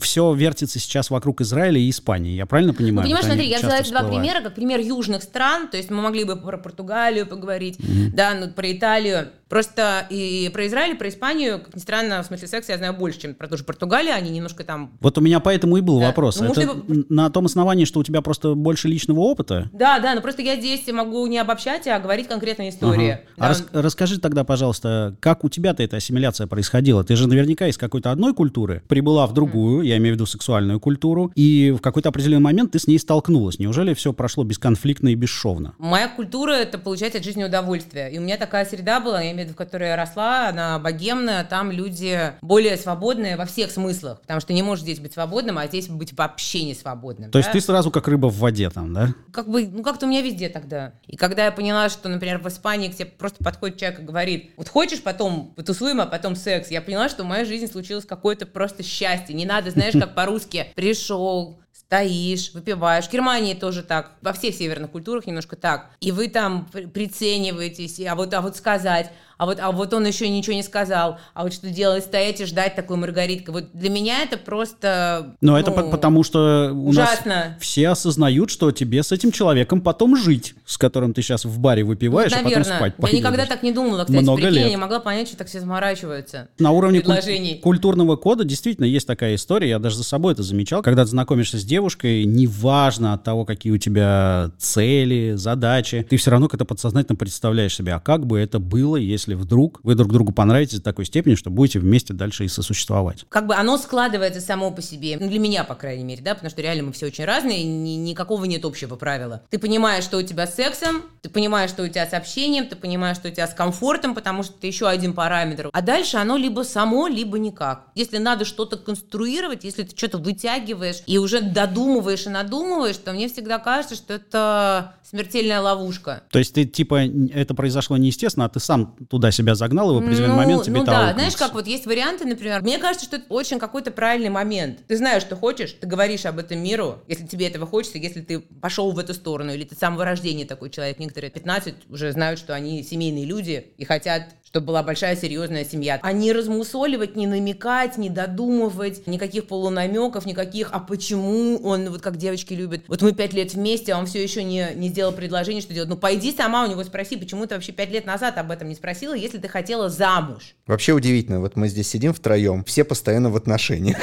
Все 0.00 0.34
вертится 0.34 0.78
сейчас 0.78 1.08
вокруг 1.11 1.40
Израиля 1.40 1.78
и 1.78 1.88
Испании. 1.88 2.34
Я 2.34 2.46
правильно 2.46 2.73
Ну, 2.73 2.78
понимаю? 2.78 3.06
понимаешь, 3.06 3.25
Вот 3.26 3.32
они 3.32 3.42
смотри, 3.42 3.50
я 3.50 3.58
взяла 3.82 4.02
два 4.02 4.08
примера, 4.11 4.42
как 4.42 4.54
пример 4.54 4.80
южных 4.80 5.23
стран, 5.23 5.68
то 5.68 5.76
есть 5.76 5.90
мы 5.90 6.02
могли 6.02 6.25
бы 6.25 6.37
про 6.37 6.58
Португалию 6.58 7.26
поговорить, 7.26 7.78
да, 8.14 8.34
ну, 8.34 8.49
про 8.50 8.70
Италию. 8.73 9.30
Просто 9.54 10.04
и 10.11 10.50
про 10.52 10.66
Израиль, 10.66 10.94
и 10.94 10.99
про 10.99 11.08
Испанию, 11.08 11.61
как 11.61 11.76
ни 11.76 11.78
странно, 11.78 12.20
в 12.25 12.26
смысле 12.26 12.49
секса 12.49 12.73
я 12.73 12.78
знаю 12.78 12.92
больше, 12.92 13.20
чем 13.20 13.34
про 13.37 13.46
ту 13.46 13.56
же 13.56 13.62
Португалию, 13.62 14.12
они 14.16 14.30
немножко 14.30 14.64
там 14.64 14.90
Вот 15.00 15.16
у 15.16 15.20
меня 15.20 15.38
поэтому 15.38 15.76
и 15.76 15.80
был 15.80 16.00
Да. 16.00 16.06
вопрос. 16.06 16.40
Ну, 16.40 16.49
может, 16.49 16.64
Это 16.64 16.73
либо- 16.75 17.04
на 17.08 17.30
том 17.30 17.46
основании, 17.46 17.84
что 17.84 18.00
у 18.00 18.02
тебя 18.02 18.20
просто 18.20 18.54
больше 18.56 18.88
личного 18.88 19.20
опыта? 19.20 19.70
Да, 19.73 20.00
да, 20.00 20.16
но 20.16 20.23
просто 20.23 20.42
я 20.42 20.56
здесь 20.56 20.84
могу 20.88 21.25
не 21.28 21.38
обобщать, 21.38 21.87
а 21.87 22.00
говорить 22.00 22.26
конкретные 22.26 22.70
истории. 22.70 23.11
Ага. 23.11 23.20
Да. 23.37 23.44
А 23.44 23.49
рас- 23.50 23.64
расскажи 23.73 24.18
тогда, 24.18 24.42
пожалуйста, 24.42 25.14
как 25.20 25.44
у 25.44 25.49
тебя-то 25.49 25.84
эта 25.84 25.99
ассимиляция 25.99 26.49
происходила? 26.49 27.04
Ты 27.04 27.14
же 27.14 27.28
наверняка 27.28 27.68
из 27.68 27.78
какой-то 27.78 28.11
одной 28.11 28.34
культуры 28.34 28.82
прибыла 28.88 29.25
в 29.28 29.34
другую, 29.34 29.82
я 29.82 29.99
имею 29.99 30.14
в 30.14 30.16
виду 30.16 30.26
сексуальную 30.26 30.80
культуру, 30.80 31.30
и 31.37 31.70
в 31.78 31.80
какой-то 31.80 32.08
определенный 32.08 32.42
момент 32.42 32.73
ты 32.73 32.80
с 32.80 32.88
ней 32.88 32.99
столкнулась. 32.99 33.61
Неужели 33.61 33.94
все 33.94 34.12
прошло 34.12 34.42
бесконфликтно 34.42 35.11
и 35.11 35.14
бесшовно? 35.14 35.75
Моя 35.78 36.08
культура 36.08 36.50
это 36.54 36.76
получать 36.76 37.14
от 37.14 37.23
жизни 37.23 37.44
удовольствие. 37.44 38.12
И 38.12 38.18
у 38.18 38.20
меня 38.20 38.37
такая 38.37 38.64
среда 38.64 38.99
была, 38.99 39.20
я 39.23 39.30
имею 39.30 39.43
виду, 39.44 39.54
в 39.54 39.56
которой 39.56 39.90
я 39.90 39.96
росла, 39.96 40.48
она 40.48 40.78
богемная, 40.78 41.44
там 41.44 41.70
люди 41.70 42.32
более 42.42 42.76
свободные 42.76 43.36
во 43.36 43.46
всех 43.46 43.70
смыслах. 43.70 44.20
Потому 44.20 44.40
что 44.40 44.52
не 44.52 44.62
можешь 44.62 44.82
здесь 44.82 45.00
быть 45.00 45.12
свободным, 45.12 45.58
а 45.58 45.66
здесь 45.66 45.88
быть 45.88 46.12
вообще 46.12 46.64
не 46.64 46.74
свободным. 46.74 47.30
То 47.30 47.38
есть 47.38 47.48
да? 47.48 47.52
ты 47.52 47.60
сразу 47.60 47.90
как 47.90 48.08
рыба 48.08 48.26
в 48.26 48.38
воде 48.38 48.70
там, 48.70 48.92
да? 48.92 49.14
как 49.32 49.48
бы, 49.48 49.66
ну 49.66 49.82
как-то 49.82 50.06
у 50.06 50.08
меня 50.08 50.22
везде 50.22 50.48
тогда. 50.48 50.92
И 51.06 51.16
когда 51.16 51.44
я 51.46 51.52
поняла, 51.52 51.88
что, 51.88 52.08
например, 52.08 52.38
в 52.38 52.48
Испании 52.48 52.88
к 52.88 52.94
тебе 52.94 53.06
просто 53.06 53.42
подходит 53.42 53.78
человек 53.78 54.00
и 54.00 54.02
говорит, 54.02 54.50
вот 54.56 54.68
хочешь 54.68 55.02
потом 55.02 55.52
потусуем, 55.56 56.00
а 56.00 56.06
потом 56.06 56.36
секс, 56.36 56.70
я 56.70 56.80
поняла, 56.80 57.08
что 57.08 57.24
в 57.24 57.26
моей 57.26 57.44
жизни 57.44 57.66
случилось 57.66 58.04
какое-то 58.04 58.46
просто 58.46 58.82
счастье. 58.82 59.34
Не 59.34 59.46
надо, 59.46 59.70
знаешь, 59.70 59.94
как 59.94 60.14
по-русски, 60.14 60.68
пришел, 60.74 61.58
стоишь, 61.72 62.52
выпиваешь. 62.54 63.06
В 63.06 63.12
Германии 63.12 63.54
тоже 63.54 63.82
так, 63.82 64.12
во 64.22 64.32
всех 64.32 64.54
северных 64.54 64.90
культурах 64.90 65.26
немножко 65.26 65.56
так. 65.56 65.90
И 66.00 66.12
вы 66.12 66.28
там 66.28 66.68
при- 66.72 66.86
прицениваетесь, 66.86 68.00
а 68.00 68.14
вот, 68.14 68.32
а 68.34 68.40
вот 68.40 68.56
сказать, 68.56 69.10
а 69.38 69.46
вот, 69.46 69.58
а 69.60 69.72
вот 69.72 69.92
он 69.94 70.06
еще 70.06 70.28
ничего 70.28 70.54
не 70.54 70.62
сказал, 70.62 71.18
а 71.34 71.42
вот 71.44 71.52
что 71.52 71.68
делать, 71.70 72.04
стоять 72.04 72.40
и 72.40 72.44
ждать 72.44 72.74
такой 72.76 72.96
Маргаритка. 72.96 73.52
Вот 73.52 73.66
для 73.72 73.90
меня 73.90 74.22
это 74.22 74.36
просто... 74.36 75.34
Но 75.40 75.58
это 75.58 75.70
ну, 75.70 75.76
по- 75.76 75.82
потому, 75.90 76.22
что 76.22 76.70
у 76.72 76.88
ужасно. 76.88 77.34
нас 77.34 77.46
все 77.60 77.88
осознают, 77.88 78.50
что 78.50 78.70
тебе 78.70 79.02
с 79.02 79.12
этим 79.12 79.32
человеком 79.32 79.80
потом 79.80 80.16
жить, 80.16 80.54
с 80.66 80.78
которым 80.78 81.14
ты 81.14 81.22
сейчас 81.22 81.44
в 81.44 81.58
баре 81.58 81.84
выпиваешь, 81.84 82.32
а 82.32 82.42
потом 82.42 82.64
спать 82.64 82.94
Я 82.96 83.02
поедешь. 83.02 83.20
никогда 83.20 83.46
так 83.46 83.62
не 83.62 83.72
думала, 83.72 84.04
кстати. 84.04 84.22
Много 84.22 84.40
прикинь, 84.42 84.54
лет. 84.54 84.64
Я 84.64 84.70
не 84.70 84.76
могла 84.76 85.00
понять, 85.00 85.28
что 85.28 85.36
так 85.36 85.48
все 85.48 85.60
заморачиваются. 85.60 86.48
На 86.58 86.70
уровне 86.70 87.00
куль- 87.00 87.60
культурного 87.60 88.16
кода 88.16 88.44
действительно 88.44 88.86
есть 88.86 89.06
такая 89.06 89.34
история, 89.34 89.68
я 89.68 89.78
даже 89.78 89.96
за 89.96 90.04
собой 90.04 90.32
это 90.32 90.42
замечал. 90.42 90.82
Когда 90.82 91.04
ты 91.04 91.10
знакомишься 91.10 91.58
с 91.58 91.64
девушкой, 91.64 92.24
неважно 92.24 93.14
от 93.14 93.24
того, 93.24 93.44
какие 93.44 93.72
у 93.72 93.78
тебя 93.78 94.50
цели, 94.58 95.34
задачи, 95.36 96.06
ты 96.08 96.16
все 96.16 96.30
равно 96.30 96.48
как-то 96.48 96.64
подсознательно 96.64 97.16
представляешь 97.16 97.74
себе, 97.74 97.94
а 97.94 98.00
как 98.00 98.26
бы 98.26 98.38
это 98.38 98.58
было, 98.58 98.96
если 98.96 99.23
вдруг 99.32 99.80
вы 99.82 99.94
друг 99.94 100.12
другу 100.12 100.32
понравитесь 100.32 100.78
до 100.80 100.84
такой 100.84 101.06
степени, 101.06 101.36
что 101.36 101.48
будете 101.48 101.78
вместе 101.78 102.12
дальше 102.12 102.44
и 102.44 102.48
сосуществовать. 102.48 103.24
Как 103.30 103.46
бы 103.46 103.54
оно 103.54 103.78
складывается 103.78 104.42
само 104.42 104.70
по 104.70 104.82
себе. 104.82 105.16
Ну, 105.18 105.28
для 105.30 105.38
меня, 105.38 105.64
по 105.64 105.74
крайней 105.74 106.04
мере, 106.04 106.22
да, 106.22 106.34
потому 106.34 106.50
что 106.50 106.60
реально 106.60 106.84
мы 106.84 106.92
все 106.92 107.06
очень 107.06 107.24
разные, 107.24 107.64
ни- 107.64 107.96
никакого 107.96 108.44
нет 108.44 108.66
общего 108.66 108.96
правила. 108.96 109.42
Ты 109.48 109.58
понимаешь, 109.58 110.04
что 110.04 110.18
у 110.18 110.22
тебя 110.22 110.46
с 110.46 110.54
сексом, 110.54 111.02
ты 111.22 111.30
понимаешь, 111.30 111.70
что 111.70 111.82
у 111.82 111.88
тебя 111.88 112.06
с 112.06 112.12
общением, 112.12 112.66
ты 112.66 112.76
понимаешь, 112.76 113.16
что 113.16 113.28
у 113.28 113.30
тебя 113.30 113.46
с 113.46 113.54
комфортом, 113.54 114.14
потому 114.14 114.42
что 114.42 114.54
это 114.58 114.66
еще 114.66 114.88
один 114.88 115.14
параметр. 115.14 115.70
А 115.72 115.80
дальше 115.80 116.18
оно 116.18 116.36
либо 116.36 116.62
само, 116.62 117.06
либо 117.06 117.38
никак. 117.38 117.86
Если 117.94 118.18
надо 118.18 118.44
что-то 118.44 118.76
конструировать, 118.76 119.64
если 119.64 119.84
ты 119.84 119.96
что-то 119.96 120.18
вытягиваешь 120.18 121.02
и 121.06 121.18
уже 121.18 121.40
додумываешь 121.40 122.26
и 122.26 122.30
надумываешь, 122.30 122.96
то 122.96 123.12
мне 123.12 123.28
всегда 123.28 123.58
кажется, 123.58 123.94
что 123.94 124.14
это 124.14 124.94
смертельная 125.02 125.60
ловушка. 125.60 126.22
То 126.30 126.38
есть 126.38 126.54
ты 126.54 126.64
типа 126.64 127.02
это 127.32 127.54
произошло 127.54 127.96
неестественно, 127.96 128.46
а 128.46 128.48
ты 128.48 128.58
сам 128.60 128.96
туда 129.14 129.30
себя 129.30 129.54
загнал, 129.54 129.92
и 129.92 129.94
в 129.94 130.04
определенный 130.04 130.35
ну, 130.35 130.37
момент 130.37 130.64
тебе 130.64 130.78
ну 130.78 130.85
да, 130.85 130.92
аукнется. 130.92 131.14
знаешь, 131.14 131.37
как 131.37 131.54
вот 131.54 131.66
есть 131.66 131.87
варианты, 131.87 132.25
например, 132.25 132.62
мне 132.62 132.78
кажется, 132.78 133.06
что 133.06 133.16
это 133.16 133.26
очень 133.28 133.61
какой-то 133.61 133.92
правильный 133.92 134.28
момент. 134.28 134.80
Ты 134.88 134.97
знаешь, 134.97 135.23
что 135.23 135.37
хочешь, 135.37 135.73
ты 135.80 135.87
говоришь 135.87 136.26
об 136.26 136.38
этом 136.40 136.59
миру, 136.59 136.99
если 137.06 137.26
тебе 137.26 137.47
этого 137.47 137.66
хочется, 137.66 137.99
если 137.99 138.23
ты 138.23 138.40
пошел 138.40 138.90
в 138.90 138.99
эту 138.99 139.14
сторону, 139.14 139.52
или 139.52 139.64
ты 139.64 139.76
с 139.76 139.78
самого 139.78 140.04
рождения 140.04 140.44
такой 140.44 140.71
человек. 140.71 140.99
Некоторые 140.99 141.30
15 141.30 141.75
уже 141.90 142.11
знают, 142.11 142.40
что 142.40 142.54
они 142.54 142.83
семейные 142.83 143.25
люди 143.25 143.73
и 143.76 143.85
хотят 143.85 144.25
чтобы 144.54 144.66
была 144.66 144.84
большая 144.84 145.16
серьезная 145.16 145.64
семья. 145.64 145.99
А 146.00 146.12
не 146.12 146.32
размусоливать, 146.32 147.16
не 147.16 147.26
намекать, 147.26 147.99
не 147.99 148.08
додумывать, 148.08 149.04
никаких 149.08 149.49
полунамеков, 149.49 150.26
никаких, 150.26 150.68
а 150.70 150.78
почему 150.78 151.56
он, 151.64 151.90
вот 151.90 152.00
как 152.00 152.16
девочки 152.18 152.54
любят, 152.54 152.82
вот 152.87 153.02
мы 153.02 153.12
пять 153.12 153.32
лет 153.32 153.52
вместе, 153.54 153.92
а 153.92 153.99
он 153.99 154.06
все 154.06 154.23
еще 154.23 154.44
не, 154.44 154.68
не 154.76 154.90
сделал 154.90 155.11
предложение, 155.11 155.61
что 155.61 155.75
делать. 155.75 155.88
Ну, 155.90 155.96
пойди 155.96 156.30
сама 156.30 156.62
у 156.62 156.70
него 156.70 156.84
спроси, 156.84 157.16
почему 157.16 157.46
ты 157.49 157.56
вообще 157.56 157.73
пять 157.73 157.90
лет 157.90 158.06
назад 158.06 158.38
об 158.38 158.52
этом 158.52 158.68
не 158.68 158.76
спросила, 158.76 159.12
если 159.14 159.38
ты 159.38 159.49
хотела 159.49 159.88
замуж. 159.88 160.54
Вообще 160.68 160.92
удивительно, 160.92 161.40
вот 161.40 161.56
мы 161.56 161.66
здесь 161.66 161.88
сидим 161.88 162.14
втроем, 162.14 162.62
все 162.62 162.84
постоянно 162.84 163.30
в 163.30 163.37
отношениях. 163.37 163.99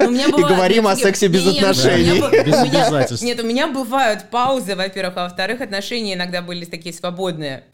Ну, 0.00 0.38
И 0.38 0.42
говорим 0.42 0.86
о 0.86 0.96
сексе 0.96 1.28
без 1.28 1.46
отношений. 1.46 2.20
Без 2.44 2.54
обязательств. 2.54 3.24
Нет, 3.24 3.42
у 3.42 3.46
меня 3.46 3.68
бывают 3.68 4.28
паузы, 4.30 4.76
во-первых, 4.76 5.16
а 5.16 5.24
во-вторых, 5.24 5.62
отношения 5.62 6.12
иногда 6.12 6.42
были 6.42 6.66
такие 6.66 6.94
свободные. 6.94 7.64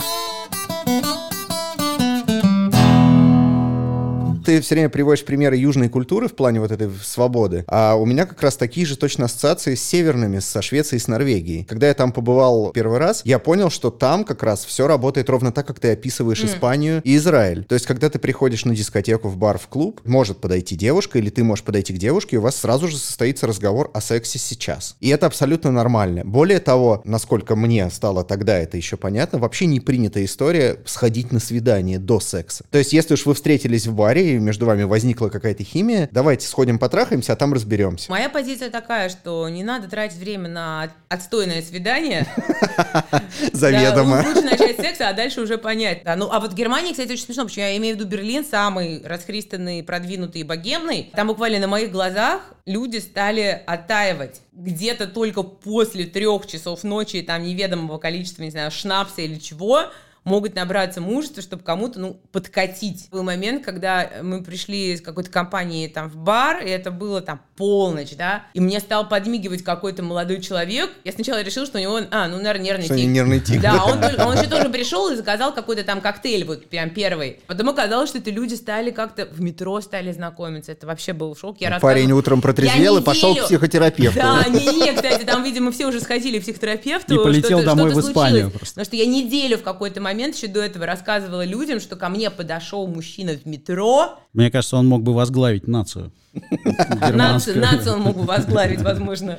Ты 4.51 4.61
все 4.63 4.75
время 4.75 4.89
приводишь 4.89 5.25
примеры 5.25 5.55
южной 5.55 5.89
культуры 5.89 6.27
в 6.27 6.35
плане 6.35 6.59
вот 6.59 6.73
этой 6.73 6.91
свободы, 7.05 7.65
а 7.69 7.95
у 7.95 8.05
меня 8.05 8.27
как 8.27 8.43
раз 8.43 8.57
такие 8.57 8.85
же 8.85 8.97
точно 8.97 9.27
ассоциации 9.27 9.77
с 9.77 9.81
северными, 9.85 10.41
со 10.41 10.61
Швецией 10.61 10.99
и 10.99 11.01
с 11.01 11.07
Норвегией. 11.07 11.65
Когда 11.67 11.87
я 11.87 11.95
там 11.95 12.11
побывал 12.11 12.73
первый 12.73 12.99
раз, 12.99 13.23
я 13.25 13.39
понял, 13.39 13.71
что 13.71 13.91
там 13.91 14.25
как 14.25 14.43
раз 14.43 14.65
все 14.65 14.89
работает 14.89 15.31
ровно 15.31 15.53
так, 15.53 15.69
как 15.69 15.79
ты 15.79 15.93
описываешь 15.93 16.43
Испанию 16.43 17.01
и 17.05 17.15
Израиль. 17.15 17.65
То 17.65 17.77
есть, 17.77 17.87
когда 17.87 18.11
ты 18.11 18.19
приходишь 18.19 18.65
на 18.65 18.75
дискотеку, 18.75 19.29
в 19.29 19.37
бар, 19.37 19.57
в 19.57 19.69
клуб, 19.69 20.01
может 20.05 20.39
подойти 20.39 20.75
девушка, 20.75 21.21
или 21.21 21.31
ты 21.31 21.45
можешь 21.45 21.65
подойти 21.65 21.93
к 21.93 21.99
девушке, 21.99 22.35
и 22.35 22.39
у 22.41 22.43
вас 22.43 22.57
сразу 22.57 22.89
же 22.89 22.99
состоится 22.99 23.47
разговор 23.47 23.93
о 23.95 24.01
сексе 24.01 24.41
сейчас. 24.41 24.97
И 24.99 25.11
это 25.11 25.27
абсолютно 25.27 25.71
нормально. 25.71 26.23
Более 26.25 26.59
того, 26.59 27.03
насколько 27.05 27.55
мне 27.55 27.89
стало 27.91 28.25
тогда 28.25 28.59
это 28.59 28.77
еще 28.77 28.97
понятно, 28.97 29.39
вообще 29.39 29.67
не 29.67 29.79
принятая 29.79 30.25
история 30.25 30.79
сходить 30.87 31.31
на 31.31 31.39
свидание 31.39 32.01
до 32.01 32.19
секса. 32.19 32.65
То 32.73 32.79
есть, 32.79 32.93
если 32.93 33.15
уж 33.15 33.27
вы 33.27 33.35
встретились 33.35 33.87
в 33.87 33.95
баре, 33.95 34.35
и 34.35 34.40
между 34.41 34.67
вами 34.67 34.83
возникла 34.85 35.29
какая-то 35.29 35.65
химия, 35.65 36.09
давайте 36.13 36.47
сходим 36.47 36.79
потрахаемся, 36.79 37.33
а 37.33 37.37
там 37.37 37.53
разберемся. 37.53 38.11
Моя 38.11 38.29
позиция 38.29 38.71
такая, 38.71 39.09
что 39.09 39.49
не 39.49 39.63
надо 39.63 39.89
тратить 39.89 40.19
время 40.19 40.49
на 40.49 40.91
отстойное 41.09 41.63
свидание. 41.63 42.27
Заведомо. 43.53 44.25
Лучше 44.27 44.43
начать 44.43 44.77
секса, 44.77 45.09
а 45.09 45.13
дальше 45.13 45.41
уже 45.41 45.59
понять. 45.59 46.03
Ну, 46.17 46.29
а 46.31 46.41
вот 46.41 46.53
в 46.53 46.55
Германии, 46.55 46.93
кстати, 46.93 47.13
очень 47.13 47.25
смешно, 47.25 47.45
потому 47.45 47.51
что 47.51 47.61
я 47.61 47.77
имею 47.77 47.97
в 47.97 47.99
виду 47.99 48.09
Берлин, 48.09 48.45
самый 48.45 49.03
расхристанный, 49.05 49.83
продвинутый 49.83 50.43
и 50.43 50.45
богемный. 50.45 51.11
Там 51.15 51.29
буквально 51.29 51.59
на 51.59 51.69
моих 51.69 51.91
глазах 51.91 52.41
люди 52.67 52.99
стали 52.99 53.63
оттаивать. 53.67 54.41
Где-то 54.53 55.07
только 55.07 55.43
после 55.43 56.05
трех 56.05 56.47
часов 56.47 56.85
ночи, 56.85 57.23
там 57.23 57.43
неведомого 57.43 57.99
количества, 57.99 58.43
не 58.43 58.51
знаю, 58.51 58.71
шнапса 58.71 59.23
или 59.23 59.39
чего, 59.39 59.85
могут 60.25 60.55
набраться 60.55 61.01
мужества, 61.01 61.43
чтобы 61.43 61.63
кому-то, 61.63 61.99
ну, 61.99 62.21
подкатить. 62.33 63.09
Был 63.11 63.23
момент, 63.23 63.65
когда 63.65 64.11
мы 64.23 64.43
пришли 64.43 64.97
с 64.97 65.01
какой-то 65.01 65.31
компанией 65.31 65.89
там 65.89 66.09
в 66.09 66.17
бар, 66.17 66.63
и 66.65 66.69
это 66.69 66.91
было 66.91 67.21
там 67.21 67.41
полночь, 67.57 68.15
да, 68.17 68.45
и 68.55 68.61
мне 68.61 68.81
стал 68.81 69.09
подмигивать 69.09 69.63
какой-то 69.63 70.03
молодой 70.03 70.41
человек. 70.41 70.91
Я 71.05 71.13
сначала 71.13 71.43
решила, 71.43 71.67
что 71.67 71.79
у 71.79 71.81
него, 71.81 71.99
а, 72.11 72.29
ну, 72.29 72.37
наверное, 72.37 72.65
нервный 72.65 72.85
Что 72.87 72.97
тик. 72.97 73.07
нервный 73.09 73.41
тик. 73.41 73.61
Да, 73.61 73.85
он, 73.85 73.99
он 74.27 74.37
еще 74.37 74.49
тоже 74.49 74.69
пришел 74.69 75.09
и 75.11 75.17
заказал 75.17 75.55
какой-то 75.55 75.85
там 75.85 76.01
коктейль, 76.01 76.45
вот 76.45 76.67
прям 76.69 76.91
первый. 76.91 77.41
Потом 77.47 77.69
оказалось, 77.71 78.11
что 78.11 78.19
это 78.19 78.31
люди 78.31 78.55
стали 78.55 78.91
как-то 78.91 79.27
в 79.27 79.41
метро 79.41 79.81
стали 79.81 80.13
знакомиться. 80.13 80.73
Это 80.73 80.87
вообще 80.87 81.13
был 81.13 81.35
шок. 81.35 81.57
Я 81.61 81.79
Парень 81.81 82.03
рассказывала- 82.03 82.19
утром 82.19 82.43
протрезвел 82.43 82.95
Я 82.97 83.01
и 83.01 83.05
пошел 83.05 83.35
к 83.35 83.45
психотерапевту. 83.45 84.19
Да, 84.19 84.45
не-не, 84.49 84.93
кстати, 84.95 85.25
там, 85.25 85.43
видимо, 85.45 85.73
все 85.73 85.87
уже 85.87 86.01
сходили 86.01 86.39
к 86.39 86.43
психотерапевту. 86.43 87.15
И 87.21 87.25
полетел 87.25 87.61
что-то- 87.61 87.65
домой 87.65 87.91
что-то 87.91 88.07
в 88.07 88.11
Испанию 88.11 88.31
случилось. 88.33 88.53
просто. 88.59 88.75
Потому 88.75 88.85
что 88.85 88.97
я 88.97 89.07
неделю 89.07 89.59
в 89.59 89.63
какой-то 89.63 90.01
момент 90.01 90.10
еще 90.11 90.49
до 90.49 90.61
этого 90.61 90.87
рассказывала 90.87 91.45
людям, 91.45 91.81
что 91.81 91.97
ко 91.97 92.09
мне 92.09 92.31
подошел 92.31 92.87
мужчина 92.87 93.33
в 93.33 93.47
метро. 93.47 94.19
Мне 94.33 94.51
кажется, 94.51 94.77
он 94.77 94.87
мог 94.87 95.03
бы 95.03 95.15
возглавить 95.15 95.67
нацию. 95.69 96.13
Нацию, 97.01 97.95
он 97.95 98.03
мог 98.03 98.17
бы 98.17 98.25
возглавить, 98.25 98.81
возможно. 98.83 99.39